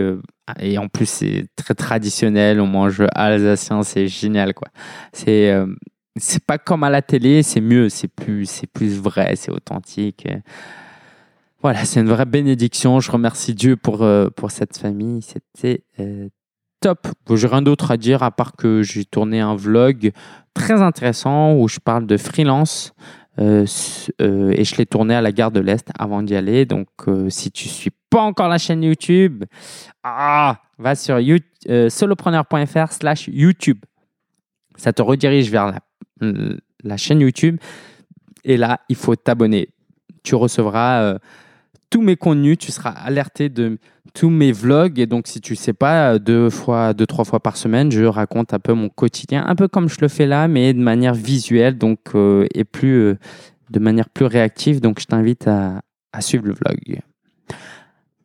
[0.60, 2.62] et en plus, c'est très traditionnel.
[2.62, 4.68] On mange alsacien, c'est génial, quoi.
[5.12, 5.52] C'est
[6.18, 10.28] c'est pas comme à la télé, c'est mieux, c'est plus c'est plus vrai, c'est authentique.
[11.64, 13.00] Voilà, c'est une vraie bénédiction.
[13.00, 15.22] Je remercie Dieu pour, euh, cette famille.
[15.22, 16.28] C'était euh,
[16.82, 17.08] top.
[17.34, 20.12] J'ai rien d'autre à dire à part que j'ai tourné un vlog
[20.54, 22.94] très intéressant où je parle de freelance.
[23.40, 23.66] Euh,
[24.20, 26.66] et je l'ai tourné à la gare de l'Est avant d'y aller.
[26.66, 26.90] Donc,
[27.30, 29.46] si tu ne suis pas encore la chaîne YouTube,
[30.04, 31.18] ah, va sur
[31.88, 33.80] solopreneur.fr slash YouTube.
[34.76, 35.74] Ça te redirige vers
[36.20, 37.58] la, chaîne YouTube.
[38.44, 39.70] Et là, il faut t'abonner.
[40.24, 41.18] Tu recevras
[41.94, 43.78] tous mes contenus, tu seras alerté de
[44.16, 44.98] tous mes vlogs.
[44.98, 48.04] Et donc, si tu ne sais pas, deux fois, deux, trois fois par semaine, je
[48.04, 51.14] raconte un peu mon quotidien, un peu comme je le fais là, mais de manière
[51.14, 53.20] visuelle, donc, euh, et plus, euh,
[53.70, 54.82] de manière plus réactive.
[54.82, 55.82] Donc, je t'invite à,
[56.20, 57.00] suivre le vlog.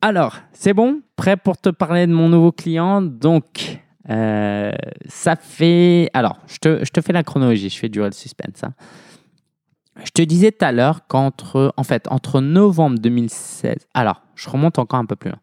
[0.01, 1.01] Alors, c'est bon?
[1.15, 3.03] Prêt pour te parler de mon nouveau client?
[3.03, 3.77] Donc,
[4.09, 4.71] euh,
[5.07, 6.09] ça fait...
[6.15, 8.63] Alors, je te, je te, fais la chronologie, je fais durer le suspense.
[8.63, 8.73] Hein.
[10.03, 13.75] Je te disais tout à l'heure qu'entre en fait, entre novembre 2016...
[13.93, 15.39] Alors, je remonte encore un peu plus loin.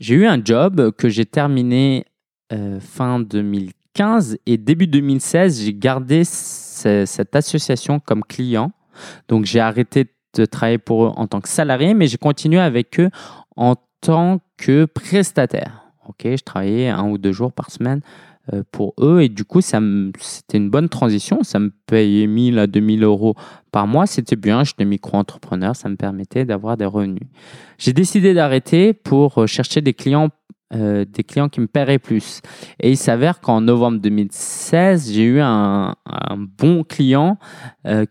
[0.00, 2.04] J'ai eu un job que j'ai terminé
[2.52, 8.70] euh, fin 2015 et début 2016, j'ai gardé cette association comme client.
[9.28, 13.00] Donc, j'ai arrêté de travailler pour eux en tant que salarié, mais j'ai continué avec
[13.00, 13.10] eux
[13.56, 15.84] en tant que prestataire.
[16.06, 18.00] Ok, je travaillais un ou deux jours par semaine
[18.70, 21.42] pour eux et du coup, c'était une bonne transition.
[21.42, 23.34] Ça me payait 1000 à 2000 euros
[23.72, 24.06] par mois.
[24.06, 24.64] C'était bien.
[24.64, 25.76] J'étais micro-entrepreneur.
[25.76, 27.22] Ça me permettait d'avoir des revenus.
[27.78, 30.28] J'ai décidé d'arrêter pour euh, chercher des clients
[30.74, 32.42] euh, des clients qui me paieraient plus.
[32.78, 35.94] Et il s'avère qu'en novembre 2016, j'ai eu un,
[36.58, 37.38] bon client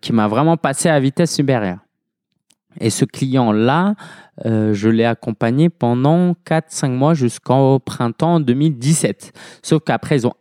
[0.02, 1.78] qui m'a vraiment passé à vitesse supérieure.
[2.80, 3.96] Et ce client-là,
[4.46, 9.34] euh, je l'ai accompagné pendant 4-5 mois jusqu'au printemps 2017.
[9.64, 10.36] Sauf qu'après, ils ont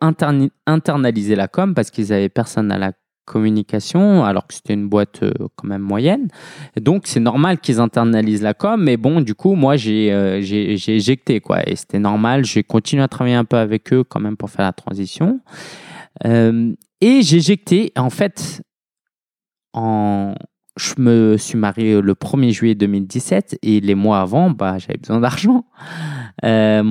[0.67, 2.93] internalisé la com parce qu'ils n'avaient personne à la
[3.25, 6.29] communication, alors que c'était une boîte euh, quand même moyenne.
[6.81, 11.41] donc, c'est normal qu'ils internalisent la com, mais bon, du coup, moi, j'ai euh, éjecté,
[11.41, 11.69] quoi.
[11.69, 14.65] Et c'était normal, j'ai continué à travailler un peu avec eux quand même pour faire
[14.65, 15.41] la transition.
[16.25, 18.63] et j'ai éjecté, en fait,
[19.73, 20.35] en,
[20.77, 25.21] je me suis marié le 1er juillet 2017 et les mois avant, bah, j'avais besoin
[25.21, 25.65] d'argent.
[26.45, 26.83] Euh,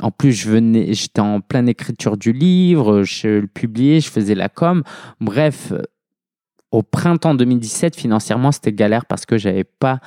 [0.00, 4.34] en plus, je venais, j'étais en pleine écriture du livre, je le publiais, je faisais
[4.34, 4.82] la com.
[5.20, 5.72] Bref,
[6.72, 10.00] au printemps 2017, financièrement, c'était galère parce que j'avais pas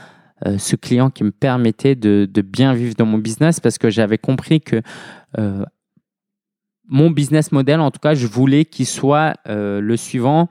[0.46, 4.18] euh, ce client qui me permettait de, bien vivre dans mon business parce que j'avais
[4.18, 4.82] compris que
[5.38, 5.64] euh,
[6.88, 10.50] mon business model, en tout cas, je voulais qu'il soit euh, le suivant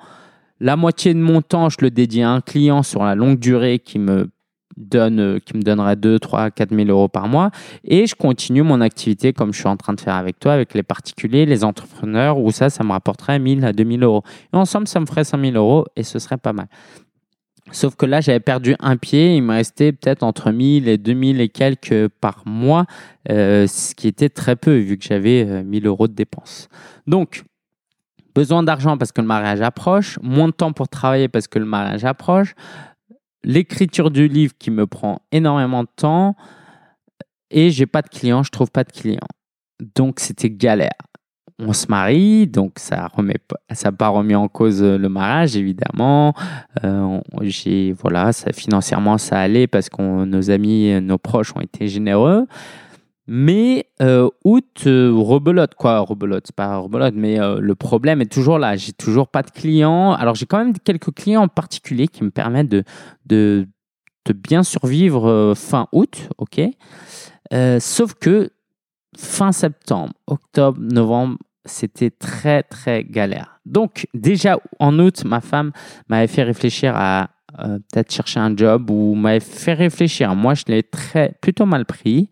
[0.61, 3.78] la moitié de mon temps, je le dédie à un client sur la longue durée
[3.78, 4.30] qui me
[4.76, 7.50] donne, euh, donnerait 2, 3, 4 000 euros par mois.
[7.84, 10.74] Et je continue mon activité comme je suis en train de faire avec toi, avec
[10.74, 14.22] les particuliers, les entrepreneurs, où ça, ça me rapporterait 1000 à 2000 euros.
[14.52, 16.66] Et ensemble, ça me ferait 5000 euros et ce serait pas mal.
[17.72, 19.36] Sauf que là, j'avais perdu un pied.
[19.36, 22.84] Il me restait peut-être entre 1000 et 2000 et quelques par mois,
[23.30, 26.68] euh, ce qui était très peu vu que j'avais 1000 euh, euros de dépenses.
[27.07, 27.44] Donc,
[28.35, 31.64] besoin d'argent parce que le mariage approche, moins de temps pour travailler parce que le
[31.64, 32.55] mariage approche,
[33.45, 36.35] l'écriture du livre qui me prend énormément de temps
[37.51, 39.28] et j'ai pas de clients, je trouve pas de clients.
[39.95, 40.91] Donc c'était galère.
[41.61, 43.37] On se marie, donc ça remet
[43.70, 46.35] ça pas remis en cause le mariage évidemment.
[46.82, 51.87] Euh, j'ai voilà, ça financièrement ça allait parce que nos amis, nos proches ont été
[51.87, 52.49] généreux.
[53.27, 58.31] Mais euh, août, euh, rebelote, quoi, rebelote, c'est pas rebelote, mais euh, le problème est
[58.31, 58.77] toujours là.
[58.77, 60.12] J'ai toujours pas de clients.
[60.12, 62.85] Alors, j'ai quand même quelques clients en particulier qui me permettent de,
[63.27, 63.66] de,
[64.27, 66.61] de bien survivre euh, fin août, ok?
[67.79, 68.51] Sauf que
[69.16, 73.61] fin septembre, octobre, novembre, c'était très, très galère.
[73.64, 75.70] Donc, déjà en août, ma femme
[76.09, 80.34] m'avait fait réfléchir à peut-être chercher un job ou m'avait fait réfléchir.
[80.34, 82.28] Moi, je l'ai très, plutôt mal pris.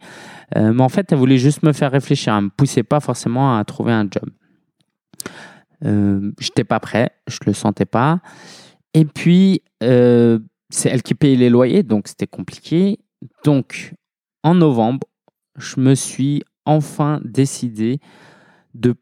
[0.56, 2.34] Euh, mais en fait, elle voulait juste me faire réfléchir.
[2.34, 4.28] Elle me poussait pas forcément à trouver un job.
[5.84, 8.20] Euh, je n'étais pas prêt, je le sentais pas.
[8.94, 10.38] Et puis, euh,
[10.70, 12.98] c'est elle qui payait les loyers, donc c'était compliqué.
[13.44, 13.94] Donc,
[14.42, 15.06] en novembre,
[15.56, 18.00] je me suis enfin décidé
[18.74, 18.94] de,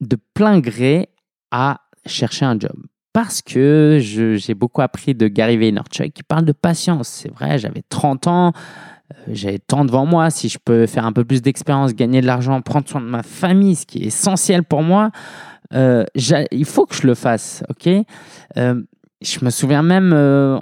[0.00, 1.08] de plein gré
[1.50, 2.76] à chercher un job.
[3.16, 7.08] Parce que j'ai beaucoup appris de Gary Vaynerchuk qui parle de patience.
[7.08, 11.14] C'est vrai, j'avais 30 ans, euh, j'ai tant devant moi, si je peux faire un
[11.14, 14.64] peu plus d'expérience, gagner de l'argent, prendre soin de ma famille, ce qui est essentiel
[14.64, 15.12] pour moi,
[15.72, 16.04] euh,
[16.52, 17.88] il faut que je le fasse, ok?
[18.58, 18.82] Euh,
[19.22, 20.12] Je me souviens même,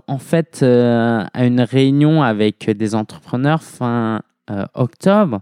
[0.07, 4.23] en fait, à une réunion avec des entrepreneurs fin
[4.75, 5.41] octobre,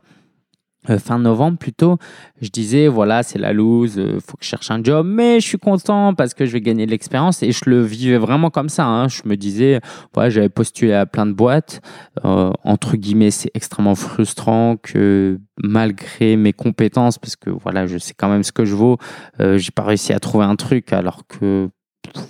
[0.91, 1.97] euh, fin novembre plutôt,
[2.41, 5.47] je disais voilà c'est la loose, euh, faut que je cherche un job, mais je
[5.47, 8.69] suis content parce que je vais gagner de l'expérience et je le vivais vraiment comme
[8.69, 8.85] ça.
[8.85, 9.07] Hein.
[9.07, 9.81] Je me disais
[10.13, 11.83] voilà j'avais postulé à plein de boîtes,
[12.25, 18.15] euh, entre guillemets c'est extrêmement frustrant que malgré mes compétences parce que voilà je sais
[18.19, 18.99] quand même ce que je vaux,
[19.39, 21.69] j'ai pas réussi à trouver un truc alors que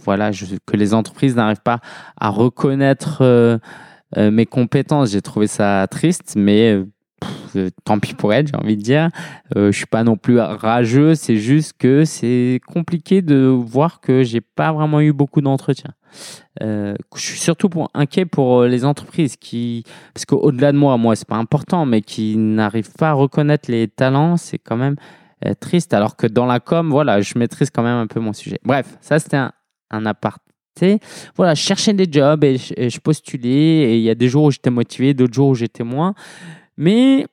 [0.04, 1.80] voilà que les entreprises n'arrivent pas
[2.20, 3.60] à reconnaître
[4.14, 5.12] mes compétences.
[5.12, 6.84] J'ai trouvé ça triste, mais
[7.56, 9.08] euh, tant pis pour elle, j'ai envie de dire.
[9.56, 14.22] Euh, je suis pas non plus rageux, c'est juste que c'est compliqué de voir que
[14.22, 15.92] j'ai pas vraiment eu beaucoup d'entretiens.
[16.62, 21.28] Euh, je suis surtout inquiet pour les entreprises qui, parce qu'au-delà de moi, moi c'est
[21.28, 24.96] pas important, mais qui n'arrivent pas à reconnaître les talents, c'est quand même
[25.60, 25.94] triste.
[25.94, 28.58] Alors que dans la com, voilà, je maîtrise quand même un peu mon sujet.
[28.64, 29.52] Bref, ça c'était un,
[29.90, 30.98] un aparté.
[31.36, 34.28] Voilà, je cherchais des jobs et je, et je postulais et il y a des
[34.28, 36.14] jours où j'étais motivé, d'autres jours où j'étais moins.
[36.76, 37.26] Mais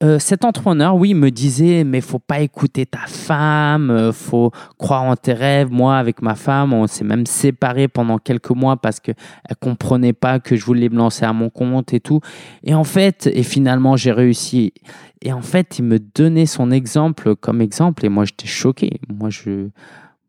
[0.00, 5.02] euh, cet entrepreneur, oui, me disait, mais faut pas écouter ta femme, euh, faut croire
[5.02, 5.72] en tes rêves.
[5.72, 9.10] Moi, avec ma femme, on s'est même séparés pendant quelques mois parce que
[9.48, 12.20] elle comprenait pas que je voulais me lancer à mon compte et tout.
[12.62, 14.72] Et en fait, et finalement, j'ai réussi.
[15.20, 19.00] Et en fait, il me donnait son exemple comme exemple et moi, j'étais choqué.
[19.12, 19.68] Moi, je,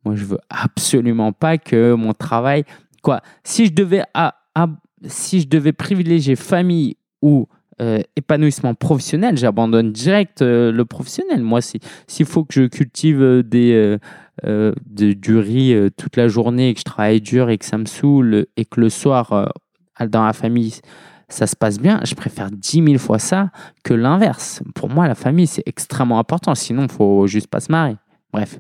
[0.04, 2.64] moi, je veux absolument pas que mon travail,
[3.04, 4.02] quoi, si je devais,
[5.06, 7.48] si je devais privilégier famille ou
[7.82, 11.42] euh, épanouissement professionnel, j'abandonne direct euh, le professionnel.
[11.42, 13.98] Moi, s'il faut que je cultive euh,
[14.86, 18.66] du riz toute la journée que je travaille dur et que ça me saoule et
[18.66, 19.54] que le soir,
[20.08, 20.76] dans la famille,
[21.30, 23.52] ça se passe bien, je préfère 10 000 fois ça
[23.84, 24.62] que l'inverse.
[24.76, 26.56] Pour moi, la famille, c'est extrêmement important.
[26.56, 27.96] Sinon, il faut juste pas se marier.
[28.34, 28.60] Bref.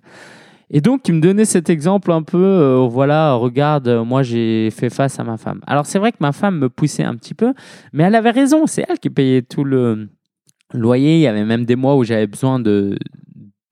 [0.71, 4.69] Et donc, il me donnait cet exemple un peu, euh, voilà, regarde, euh, moi j'ai
[4.71, 5.61] fait face à ma femme.
[5.65, 7.53] Alors, c'est vrai que ma femme me poussait un petit peu,
[7.91, 10.09] mais elle avait raison, c'est elle qui payait tout le
[10.73, 11.15] loyer.
[11.15, 12.97] Il y avait même des mois où j'avais besoin de,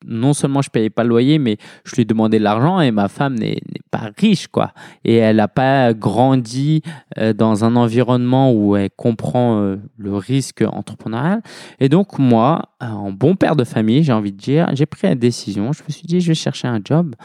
[0.07, 3.07] non seulement je payais pas le loyer, mais je lui demandais de l'argent et ma
[3.07, 4.71] femme n'est pas riche, quoi.
[5.03, 6.81] Et elle n'a pas grandi
[7.17, 11.41] euh, dans un environnement où elle comprend euh, le risque entrepreneurial.
[11.79, 15.15] Et donc, moi, en bon père de famille, j'ai envie de dire, j'ai pris la
[15.15, 15.73] décision.
[15.73, 17.15] Je me suis dit, je vais chercher un job.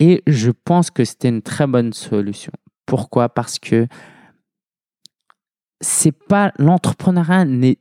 [0.00, 2.52] Et je pense que c'était une très bonne solution.
[2.86, 3.28] Pourquoi?
[3.28, 3.86] Parce que
[5.80, 7.78] c'est pas l'entrepreneuriat n'est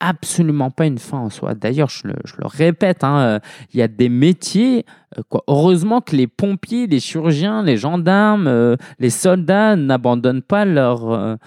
[0.00, 1.54] absolument pas une fin en soi.
[1.54, 3.38] D'ailleurs, je le, répète, hein, euh,
[3.72, 4.84] il y a des métiers,
[5.18, 11.38] euh, heureusement que les pompiers, les chirurgiens, les gendarmes, euh, les soldats n'abandonnent pas leur,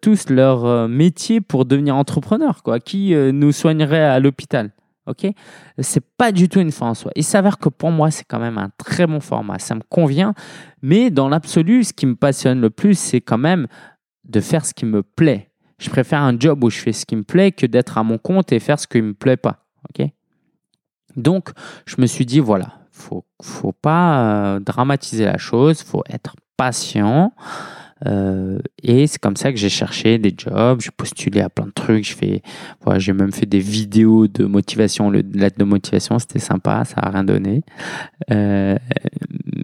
[0.00, 2.62] tous leur métier pour devenir entrepreneurs.
[2.62, 2.80] Quoi.
[2.80, 4.70] Qui nous soignerait à l'hôpital
[5.06, 5.26] Ok,
[5.78, 7.10] c'est pas du tout une fin en soi.
[7.16, 9.58] Il s'avère que pour moi, c'est quand même un très bon format.
[9.58, 10.34] Ça me convient,
[10.82, 13.68] mais dans l'absolu, ce qui me passionne le plus, c'est quand même
[14.24, 15.47] de faire ce qui me plaît
[15.78, 18.18] je préfère un job où je fais ce qui me plaît que d'être à mon
[18.18, 19.64] compte et faire ce qui ne me plaît pas.
[21.16, 21.50] Donc,
[21.86, 27.32] je me suis dit, voilà, faut, faut pas euh, dramatiser la chose, faut être patient.
[28.06, 31.72] Euh, et c'est comme ça que j'ai cherché des jobs, j'ai postulé à plein de
[31.72, 32.16] trucs,
[32.98, 37.10] j'ai même fait des vidéos de motivation, le lettre de motivation, c'était sympa, ça a
[37.10, 37.62] rien donné.
[38.30, 38.76] Euh,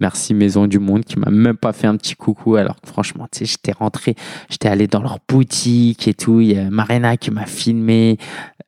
[0.05, 3.27] merci Maison du Monde qui m'a même pas fait un petit coucou alors que franchement,
[3.31, 4.13] tu sais, j'étais rentré,
[4.49, 8.17] j'étais allé dans leur boutique et tout, il y a Marina qui m'a filmé,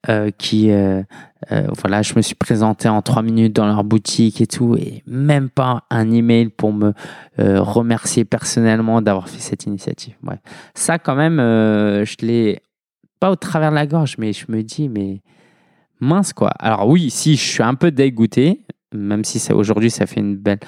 [0.10, 0.72] euh, qui,
[1.82, 5.50] voilà, je me suis présenté en trois minutes dans leur boutique et tout, et même
[5.50, 6.94] pas un email pour me
[7.38, 10.16] remercier personnellement d'avoir fait cette initiative.
[10.24, 10.40] Ouais.
[10.74, 12.60] Ça, quand même, euh, je l'ai
[13.20, 15.22] pas au travers de la gorge, mais je me dis, mais
[16.00, 16.50] mince quoi.
[16.60, 18.62] Alors oui, si je suis un peu dégoûté,
[18.94, 20.60] même si aujourd'hui ça fait une belle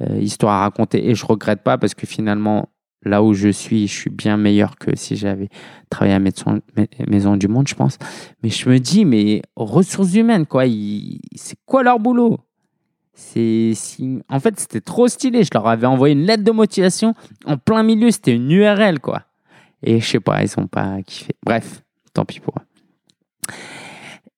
[0.00, 2.68] euh, histoire à raconter et je regrette pas parce que finalement
[3.06, 5.48] là où je suis, je suis bien meilleur que si j'avais
[5.90, 6.60] travaillé à Maison,
[7.06, 7.98] Maison du Monde, je pense.
[8.42, 10.64] Mais je me dis, mais ressources humaines, quoi,
[11.34, 12.38] c'est quoi leur boulot?
[13.14, 13.72] C'est.
[14.28, 15.42] En fait, c'était trop stylé.
[15.42, 17.14] Je leur avais envoyé une lettre de motivation
[17.46, 18.10] en plein milieu.
[18.10, 19.22] C'était une URL, quoi.
[19.82, 21.34] Et je sais pas, ils sont pas kiffé.
[21.44, 21.82] Bref,
[22.12, 23.52] tant pis pour eux.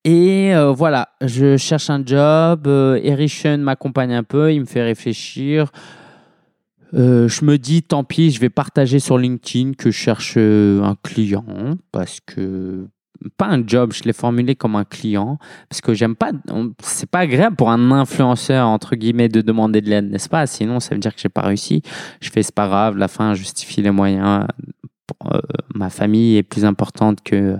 [0.05, 2.67] Et euh, voilà, je cherche un job.
[2.67, 5.71] Euh, m'accompagne un peu, il me fait réfléchir.
[6.93, 10.81] Euh, je me dis, tant pis, je vais partager sur LinkedIn que je cherche euh,
[10.83, 11.45] un client
[11.91, 12.87] parce que
[13.37, 15.37] pas un job, je l'ai formulé comme un client
[15.67, 16.31] parce que j'aime pas,
[16.81, 20.47] c'est pas agréable pour un influenceur entre guillemets de demander de l'aide, n'est-ce pas?
[20.47, 21.83] Sinon, ça veut dire que j'ai pas réussi.
[22.21, 24.47] Je fais c'est pas grave, la fin justifie les moyens.
[25.75, 27.57] Ma famille est plus importante que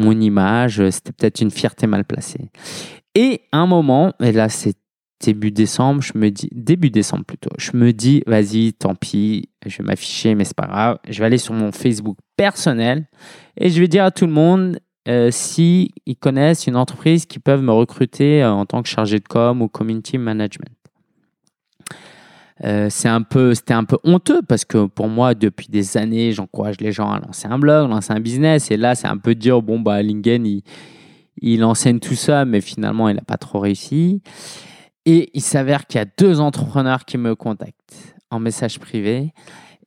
[0.00, 0.88] mon image.
[0.90, 2.50] C'était peut-être une fierté mal placée.
[3.14, 4.74] Et un moment, et là c'est
[5.22, 7.50] début décembre, je me dis début décembre plutôt.
[7.58, 10.98] Je me dis vas-y, tant pis, je vais m'afficher, mais c'est pas grave.
[11.08, 13.06] Je vais aller sur mon Facebook personnel
[13.56, 14.78] et je vais dire à tout le monde
[15.08, 15.90] euh, s'ils
[16.20, 19.68] connaissent une entreprise qui peuvent me recruter euh, en tant que chargé de com ou
[19.68, 20.70] community management.
[22.64, 26.32] Euh, c'est un peu, c'était un peu honteux parce que pour moi, depuis des années,
[26.32, 28.70] j'encourage les gens à lancer un blog, lancer un business.
[28.70, 30.62] Et là, c'est un peu dire, bon, bah, Lingen, il,
[31.40, 34.22] il enseigne tout ça, mais finalement, il n'a pas trop réussi.
[35.06, 39.32] Et il s'avère qu'il y a deux entrepreneurs qui me contactent en message privé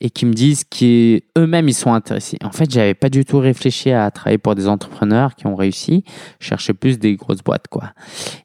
[0.01, 2.37] et qui me disent qu'eux-mêmes, ils sont intéressés.
[2.43, 6.03] En fait, j'avais pas du tout réfléchi à travailler pour des entrepreneurs qui ont réussi.
[6.39, 7.93] Je cherchais plus des grosses boîtes, quoi.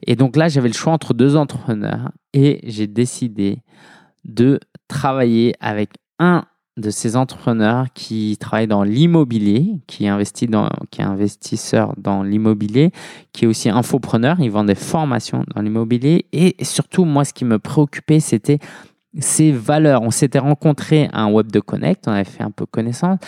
[0.06, 3.58] Et donc là, j'avais le choix entre deux entrepreneurs et j'ai décidé
[4.28, 6.44] de travailler avec un
[6.78, 10.06] de ces entrepreneurs qui travaille dans l'immobilier, qui
[10.90, 12.92] qui est investisseur dans l'immobilier,
[13.32, 14.36] qui est aussi infopreneur.
[14.40, 16.26] Il vend des formations dans l'immobilier.
[16.32, 18.60] Et surtout, moi, ce qui me préoccupait, c'était
[19.18, 20.02] ces valeurs.
[20.02, 23.18] On s'était rencontrés à un Web de Connect, on avait fait un peu connaissance.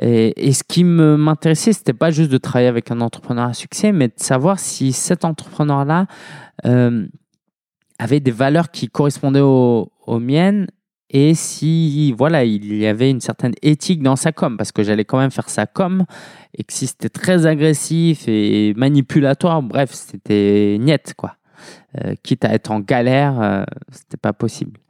[0.00, 4.08] Et, ce qui m'intéressait, c'était pas juste de travailler avec un entrepreneur à succès, mais
[4.08, 6.06] de savoir si cet entrepreneur-là
[6.66, 7.06] euh,
[7.98, 10.66] avait des valeurs qui correspondaient aux, miennes.
[11.08, 15.04] Et si voilà il y avait une certaine éthique dans sa com parce que j'allais
[15.04, 16.04] quand même faire sa com
[16.52, 21.36] et que si c'était très agressif et manipulatoire bref c'était niette quoi.
[22.02, 24.80] Euh, quitte à être en galère euh, c'était pas possible.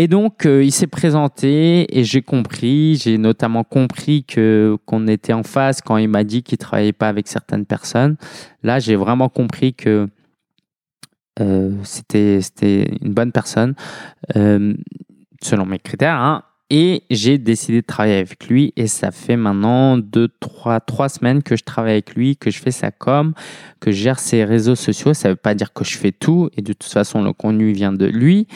[0.00, 5.32] Et donc, euh, il s'est présenté et j'ai compris, j'ai notamment compris que qu'on était
[5.32, 8.16] en face quand il m'a dit qu'il travaillait pas avec certaines personnes.
[8.62, 10.08] Là, j'ai vraiment compris que
[11.82, 13.74] c'était c'était une bonne personne
[14.36, 14.74] euh,
[15.42, 16.16] selon mes critères.
[16.16, 16.42] Hein.
[16.70, 21.42] Et j'ai décidé de travailler avec lui et ça fait maintenant deux, trois, trois semaines
[21.42, 23.32] que je travaille avec lui, que je fais sa com,
[23.80, 25.14] que je gère ses réseaux sociaux.
[25.14, 27.72] Ça ne veut pas dire que je fais tout et de toute façon le contenu
[27.72, 28.48] vient de lui.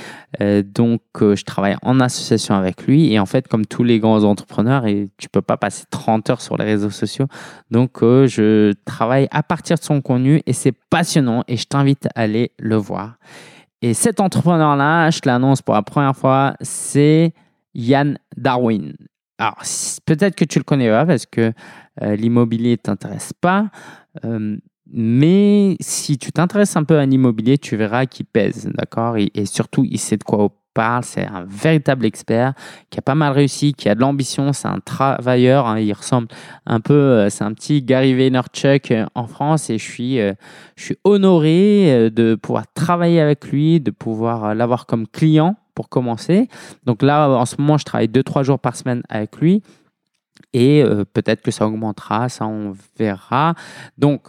[0.42, 3.98] Euh, donc euh, je travaille en association avec lui et en fait comme tous les
[3.98, 7.28] grands entrepreneurs, et tu peux pas passer 30 heures sur les réseaux sociaux.
[7.70, 12.06] Donc euh, je travaille à partir de son contenu et c'est passionnant et je t'invite
[12.14, 13.14] à aller le voir.
[13.80, 17.32] Et cet entrepreneur-là, je l'annonce pour la première fois, c'est
[17.75, 18.95] Yann Darwin.
[19.39, 19.59] Alors,
[20.07, 21.53] peut-être que tu le connais pas parce que
[22.01, 23.70] euh, l'immobilier t'intéresse pas.
[24.25, 24.57] Euh,
[24.87, 29.16] mais si tu t'intéresses un peu à l'immobilier, tu verras qu'il pèse, d'accord?
[29.16, 31.03] Et, surtout, il sait de quoi on parle.
[31.03, 32.53] C'est un véritable expert
[32.91, 34.53] qui a pas mal réussi, qui a de l'ambition.
[34.53, 35.66] C'est un travailleur.
[35.66, 35.81] Hein.
[35.81, 36.29] il ressemble
[36.66, 39.70] un peu, euh, c'est un petit Gary Vaynerchuk en France.
[39.70, 45.09] Et je suis, je suis honoré de pouvoir travailler avec lui, de pouvoir l'avoir comme
[45.09, 46.49] client pour commencer.
[46.85, 49.62] Donc là, en ce moment, je travaille 2-3 jours par semaine avec lui.
[50.53, 53.55] Et euh, peut-être que ça augmentera, ça on verra.
[53.97, 54.29] Donc,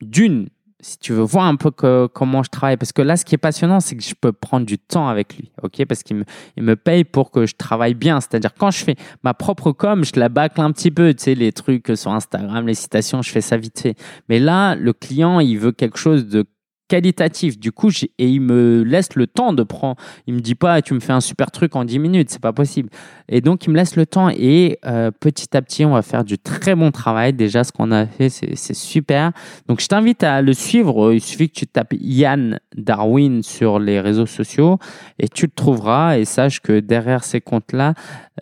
[0.00, 0.48] d'une,
[0.80, 1.70] si tu veux voir un peu
[2.08, 4.66] comment je travaille, parce que là, ce qui est passionnant, c'est que je peux prendre
[4.66, 5.84] du temps avec lui, ok?
[5.84, 6.24] Parce qu'il me,
[6.56, 8.20] il me paye pour que je travaille bien.
[8.20, 11.34] C'est-à-dire, quand je fais ma propre com, je la bâcle un petit peu, tu sais,
[11.34, 13.94] les trucs sur Instagram, les citations, je fais ça vite fait.
[14.28, 16.46] Mais là, le client, il veut quelque chose de
[16.90, 17.58] qualitatif.
[17.58, 19.96] Du coup, et il me laisse le temps de prendre.
[20.26, 22.52] Il me dit pas, tu me fais un super truc en 10 minutes, c'est pas
[22.52, 22.90] possible.
[23.28, 26.24] Et donc, il me laisse le temps et euh, petit à petit, on va faire
[26.24, 27.32] du très bon travail.
[27.32, 29.30] Déjà, ce qu'on a fait, c'est super.
[29.68, 31.12] Donc, je t'invite à le suivre.
[31.12, 34.78] Il suffit que tu tapes Yann Darwin sur les réseaux sociaux
[35.20, 36.18] et tu le trouveras.
[36.18, 37.94] Et sache que derrière ces comptes-là,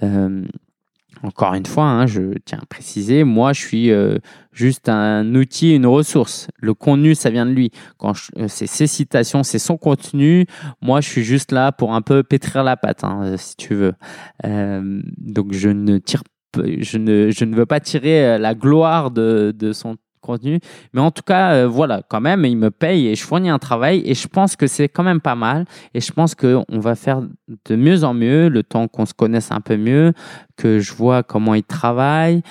[0.03, 0.43] euh,
[1.23, 4.19] encore une fois, hein, je tiens à préciser, moi je suis euh,
[4.53, 6.49] juste un outil, une ressource.
[6.57, 7.71] Le contenu, ça vient de lui.
[7.97, 10.47] Quand euh, c'est ses citations, c'est son contenu.
[10.81, 13.75] Moi, je suis juste là pour un peu pétrir la pâte, hein, euh, si tu
[13.75, 13.95] veux.
[14.45, 16.23] donc je ne tire,
[16.57, 19.97] je ne, je ne veux pas tirer la gloire de, de son
[20.93, 23.59] Mais en tout cas, euh, voilà, quand même, il me paye et je fournis un
[23.59, 25.65] travail et je pense que c'est quand même pas mal.
[25.95, 27.23] Et je pense qu'on va faire
[27.67, 30.13] de mieux en mieux le temps qu'on se connaisse un peu mieux,
[30.57, 32.43] que je vois comment il travaille.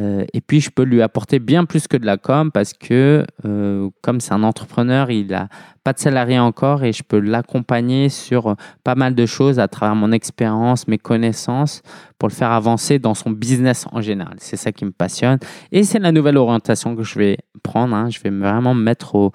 [0.00, 3.24] Euh, et puis, je peux lui apporter bien plus que de la com parce que,
[3.44, 5.48] euh, comme c'est un entrepreneur, il n'a
[5.84, 9.94] pas de salarié encore et je peux l'accompagner sur pas mal de choses à travers
[9.94, 11.82] mon expérience, mes connaissances
[12.18, 14.36] pour le faire avancer dans son business en général.
[14.38, 15.38] C'est ça qui me passionne
[15.72, 17.94] et c'est la nouvelle orientation que je vais prendre.
[17.94, 18.08] Hein.
[18.10, 19.32] Je vais vraiment me mettre au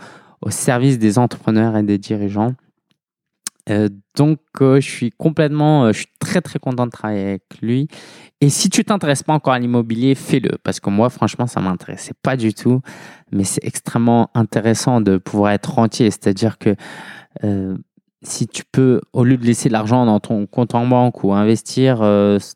[0.49, 2.55] service des entrepreneurs et des dirigeants
[3.69, 7.43] euh, donc, euh, je suis complètement, euh, je suis très très content de travailler avec
[7.61, 7.87] lui.
[8.41, 12.13] Et si tu t'intéresses pas encore à l'immobilier, fais-le parce que moi, franchement, ça m'intéressait
[12.21, 12.81] pas du tout.
[13.31, 16.75] Mais c'est extrêmement intéressant de pouvoir être rentier, c'est-à-dire que
[18.21, 21.99] si tu peux, au lieu de laisser l'argent dans ton compte en banque ou investir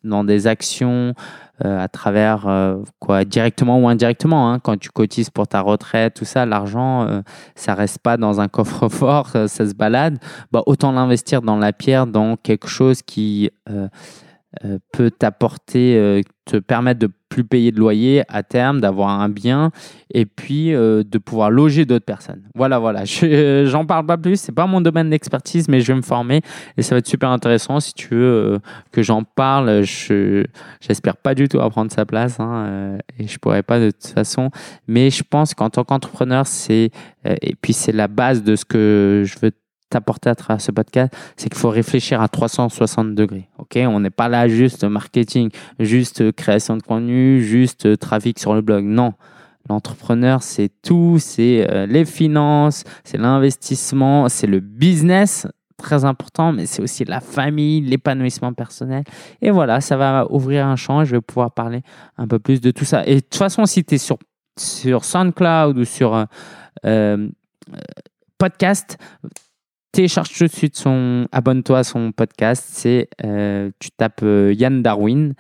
[0.03, 1.13] dans des actions
[1.63, 4.51] euh, à travers euh, quoi directement ou indirectement.
[4.51, 7.21] Hein, quand tu cotises pour ta retraite, tout ça, l'argent, euh,
[7.53, 10.17] ça reste pas dans un coffre-fort, ça, se balade.
[10.51, 13.87] Bah, autant l'investir dans la pierre, dans quelque chose qui euh,
[14.91, 19.71] peut t'apporter, euh, te permettre de plus payer de loyer à terme, d'avoir un bien
[20.13, 22.43] et puis euh, de pouvoir loger d'autres personnes.
[22.53, 23.03] Voilà, voilà.
[23.65, 26.41] J'en parle pas plus, c'est pas mon domaine d'expertise, mais je vais me former
[26.77, 27.79] et ça va être super intéressant.
[27.79, 28.59] Si tu veux
[28.91, 30.45] que j'en parle, je
[30.79, 34.13] j'espère pas du tout à prendre sa place hein, et je pourrais pas de toute
[34.13, 34.51] façon.
[34.87, 36.91] Mais je pense qu'en tant qu'entrepreneur, c'est
[37.25, 39.51] et puis c'est la base de ce que je veux
[39.95, 43.49] apporter à travers ce podcast, c'est qu'il faut réfléchir à 360 degrés.
[43.57, 45.49] Ok, on n'est pas là juste marketing,
[45.79, 48.83] juste création de contenu, juste trafic sur le blog.
[48.83, 49.13] Non,
[49.69, 55.47] l'entrepreneur c'est tout, c'est euh, les finances, c'est l'investissement, c'est le business
[55.77, 59.03] très important, mais c'est aussi la famille, l'épanouissement personnel.
[59.41, 61.81] Et voilà, ça va ouvrir un champ je vais pouvoir parler
[62.17, 63.05] un peu plus de tout ça.
[63.05, 64.17] Et de toute façon, si tu es sur,
[64.57, 66.25] sur SoundCloud ou sur euh,
[66.85, 67.27] euh,
[68.37, 68.97] podcast,
[69.93, 72.65] télécharge tout de suite son, abonne-toi à son podcast.
[72.67, 75.35] C'est, euh, tu tapes euh, Yann Darwin.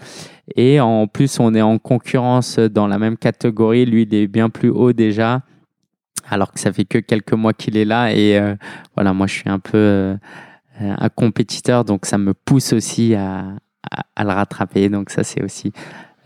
[0.55, 3.85] Et en plus, on est en concurrence dans la même catégorie.
[3.85, 5.41] Lui, il est bien plus haut déjà,
[6.29, 8.13] alors que ça fait que quelques mois qu'il est là.
[8.13, 8.55] Et euh,
[8.95, 10.15] voilà, moi, je suis un peu
[10.79, 13.55] un compétiteur, donc ça me pousse aussi à,
[14.15, 14.87] à le rattraper.
[14.89, 15.71] Donc ça, c'est aussi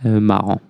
[0.04, 0.62] marrant.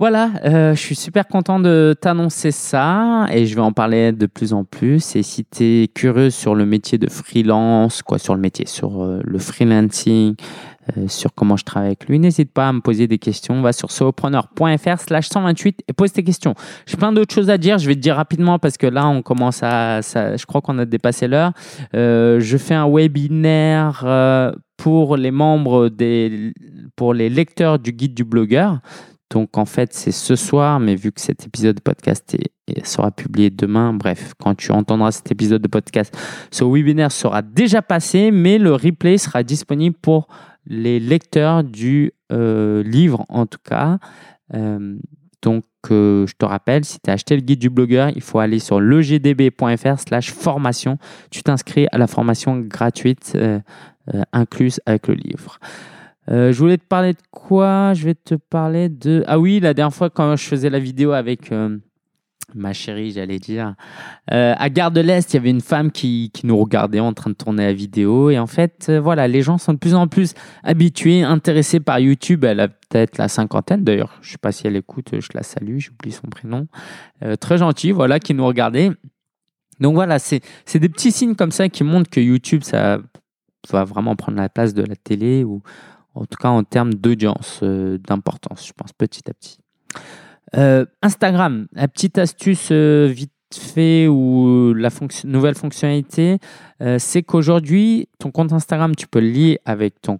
[0.00, 4.26] Voilà, euh, je suis super content de t'annoncer ça et je vais en parler de
[4.26, 5.14] plus en plus.
[5.14, 9.04] Et si tu es curieux sur le métier de freelance, quoi, sur le métier, sur
[9.04, 10.34] euh, le freelancing,
[10.98, 13.62] euh, sur comment je travaille avec lui, n'hésite pas à me poser des questions.
[13.62, 16.54] Va sur solopreneur.fr slash 128 et pose tes questions.
[16.86, 17.78] J'ai plein d'autres choses à dire.
[17.78, 20.02] Je vais te dire rapidement parce que là, on commence à.
[20.02, 21.52] Ça, je crois qu'on a dépassé l'heure.
[21.92, 24.04] je fais un webinaire
[24.76, 26.52] pour les membres des.
[26.96, 28.80] pour les lecteurs du guide du blogueur.
[29.30, 32.36] Donc en fait, c'est ce soir, mais vu que cet épisode de podcast
[32.84, 36.16] sera publié demain, bref, quand tu entendras cet épisode de podcast,
[36.50, 40.28] ce webinaire sera déjà passé, mais le replay sera disponible pour
[40.66, 43.98] les lecteurs du euh, livre en tout cas.
[44.54, 44.96] Euh,
[45.42, 48.38] donc, euh, je te rappelle, si tu as acheté le guide du blogueur, il faut
[48.38, 50.98] aller sur legdb.fr slash formation.
[51.30, 53.36] Tu t'inscris à la formation gratuite
[54.32, 55.58] incluse avec le livre.
[56.30, 57.92] Euh, je voulais te parler de quoi?
[57.94, 59.24] Je vais te parler de...
[59.26, 61.76] Ah oui, la dernière fois quand je faisais la vidéo avec euh,
[62.54, 63.74] ma chérie, j'allais dire,
[64.32, 67.12] euh, à Gare de l'Est, il y avait une femme qui, qui, nous regardait en
[67.12, 68.30] train de tourner la vidéo.
[68.30, 72.44] Et en fait, voilà, les gens sont de plus en plus habitués, intéressés par YouTube.
[72.44, 75.42] Elle a peut-être la cinquantaine, d'ailleurs, je ne sais pas si elle écoute, je la
[75.42, 76.68] salue, j'oublie son prénom.
[77.40, 78.90] très gentil, voilà, qui nous regardait.
[79.80, 80.40] Donc voilà, c'est
[80.74, 83.00] des petits signes comme ça qui montrent que YouTube, ça
[83.70, 85.62] va vraiment prendre la place de la télé ou
[86.14, 89.58] en tout cas en termes d'audience, euh, d'importance, je pense, petit à petit.
[90.56, 94.88] Euh, Instagram, la petite astuce euh, vite fait ou la
[95.24, 96.38] nouvelle fonctionnalité,
[96.98, 100.18] c'est qu'aujourd'hui, ton compte Instagram, tu peux le lier avec ton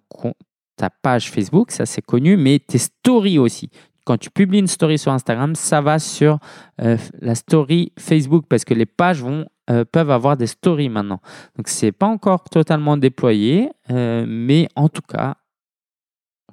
[0.77, 3.71] ta page Facebook, ça c'est connu, mais tes stories aussi.
[4.05, 6.39] Quand tu publies une story sur Instagram, ça va sur
[6.79, 11.21] la story Facebook parce que les pages vont peuvent avoir des stories maintenant.
[11.57, 15.35] Donc c'est pas encore totalement déployé, mais en tout cas,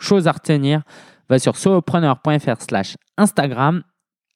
[0.01, 0.81] chose à retenir,
[1.29, 3.83] va sur solopreneur.fr slash Instagram,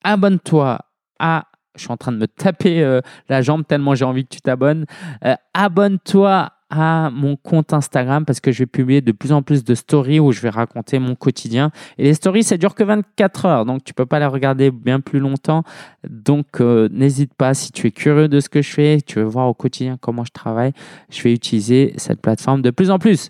[0.03, 0.79] abonne-toi
[1.19, 1.45] à...
[1.75, 4.39] Je suis en train de me taper euh, la jambe tellement j'ai envie que tu
[4.39, 4.85] t'abonnes.
[5.25, 9.63] Euh, abonne-toi à mon compte Instagram parce que je vais publier de plus en plus
[9.63, 11.71] de stories où je vais raconter mon quotidien.
[11.97, 14.99] Et les stories, ça dure que 24 heures, donc tu peux pas les regarder bien
[14.99, 15.63] plus longtemps.
[16.09, 19.25] Donc euh, n'hésite pas, si tu es curieux de ce que je fais, tu veux
[19.25, 20.71] voir au quotidien comment je travaille,
[21.09, 23.29] je vais utiliser cette plateforme de plus en plus.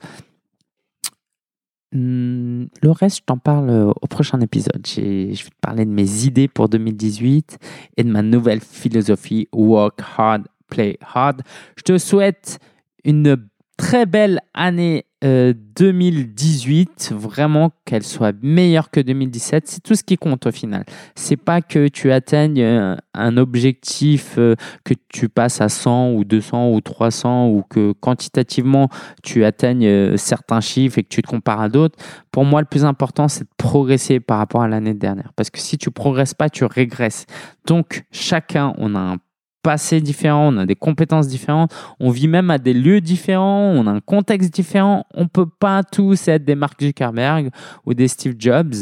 [1.96, 4.86] Hmm, le reste, je t'en parle euh, au prochain épisode.
[4.86, 7.58] Je vais te parler de mes idées pour 2018
[7.96, 11.42] et de ma nouvelle philosophie Work Hard, Play Hard.
[11.78, 12.60] Je te souhaite
[13.06, 13.38] une
[13.78, 20.18] très belle année 2018, euh, vraiment qu'elle soit meilleure que 2017, c'est tout ce qui
[20.18, 20.86] compte au final.
[21.16, 26.26] C'est pas que tu atteignes euh, un objectif, euh, que tu passes à 100 ou
[26.26, 28.90] 200 ou 300 ou que quantitativement
[29.24, 31.98] tu atteignes certains chiffres et que tu te compares à d'autres.
[32.32, 35.32] Pour moi, le plus important, c'est de progresser par rapport à l'année dernière.
[35.36, 37.26] Parce que si tu progresses pas, tu régresses.
[37.66, 39.18] Donc, chacun, on a un
[39.66, 43.88] passé différent, on a des compétences différentes, on vit même à des lieux différents, on
[43.88, 45.08] a un contexte différent.
[45.16, 47.50] On ne peut pas tous être des Mark Zuckerberg
[47.84, 48.76] ou des Steve Jobs.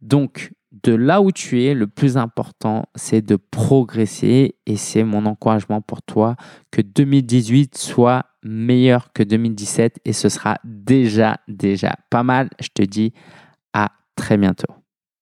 [0.00, 0.50] Donc,
[0.82, 5.82] de là où tu es, le plus important, c'est de progresser et c'est mon encouragement
[5.82, 6.36] pour toi
[6.70, 12.48] que 2018 soit meilleur que 2017 et ce sera déjà, déjà pas mal.
[12.62, 13.12] Je te dis
[13.74, 14.72] à très bientôt.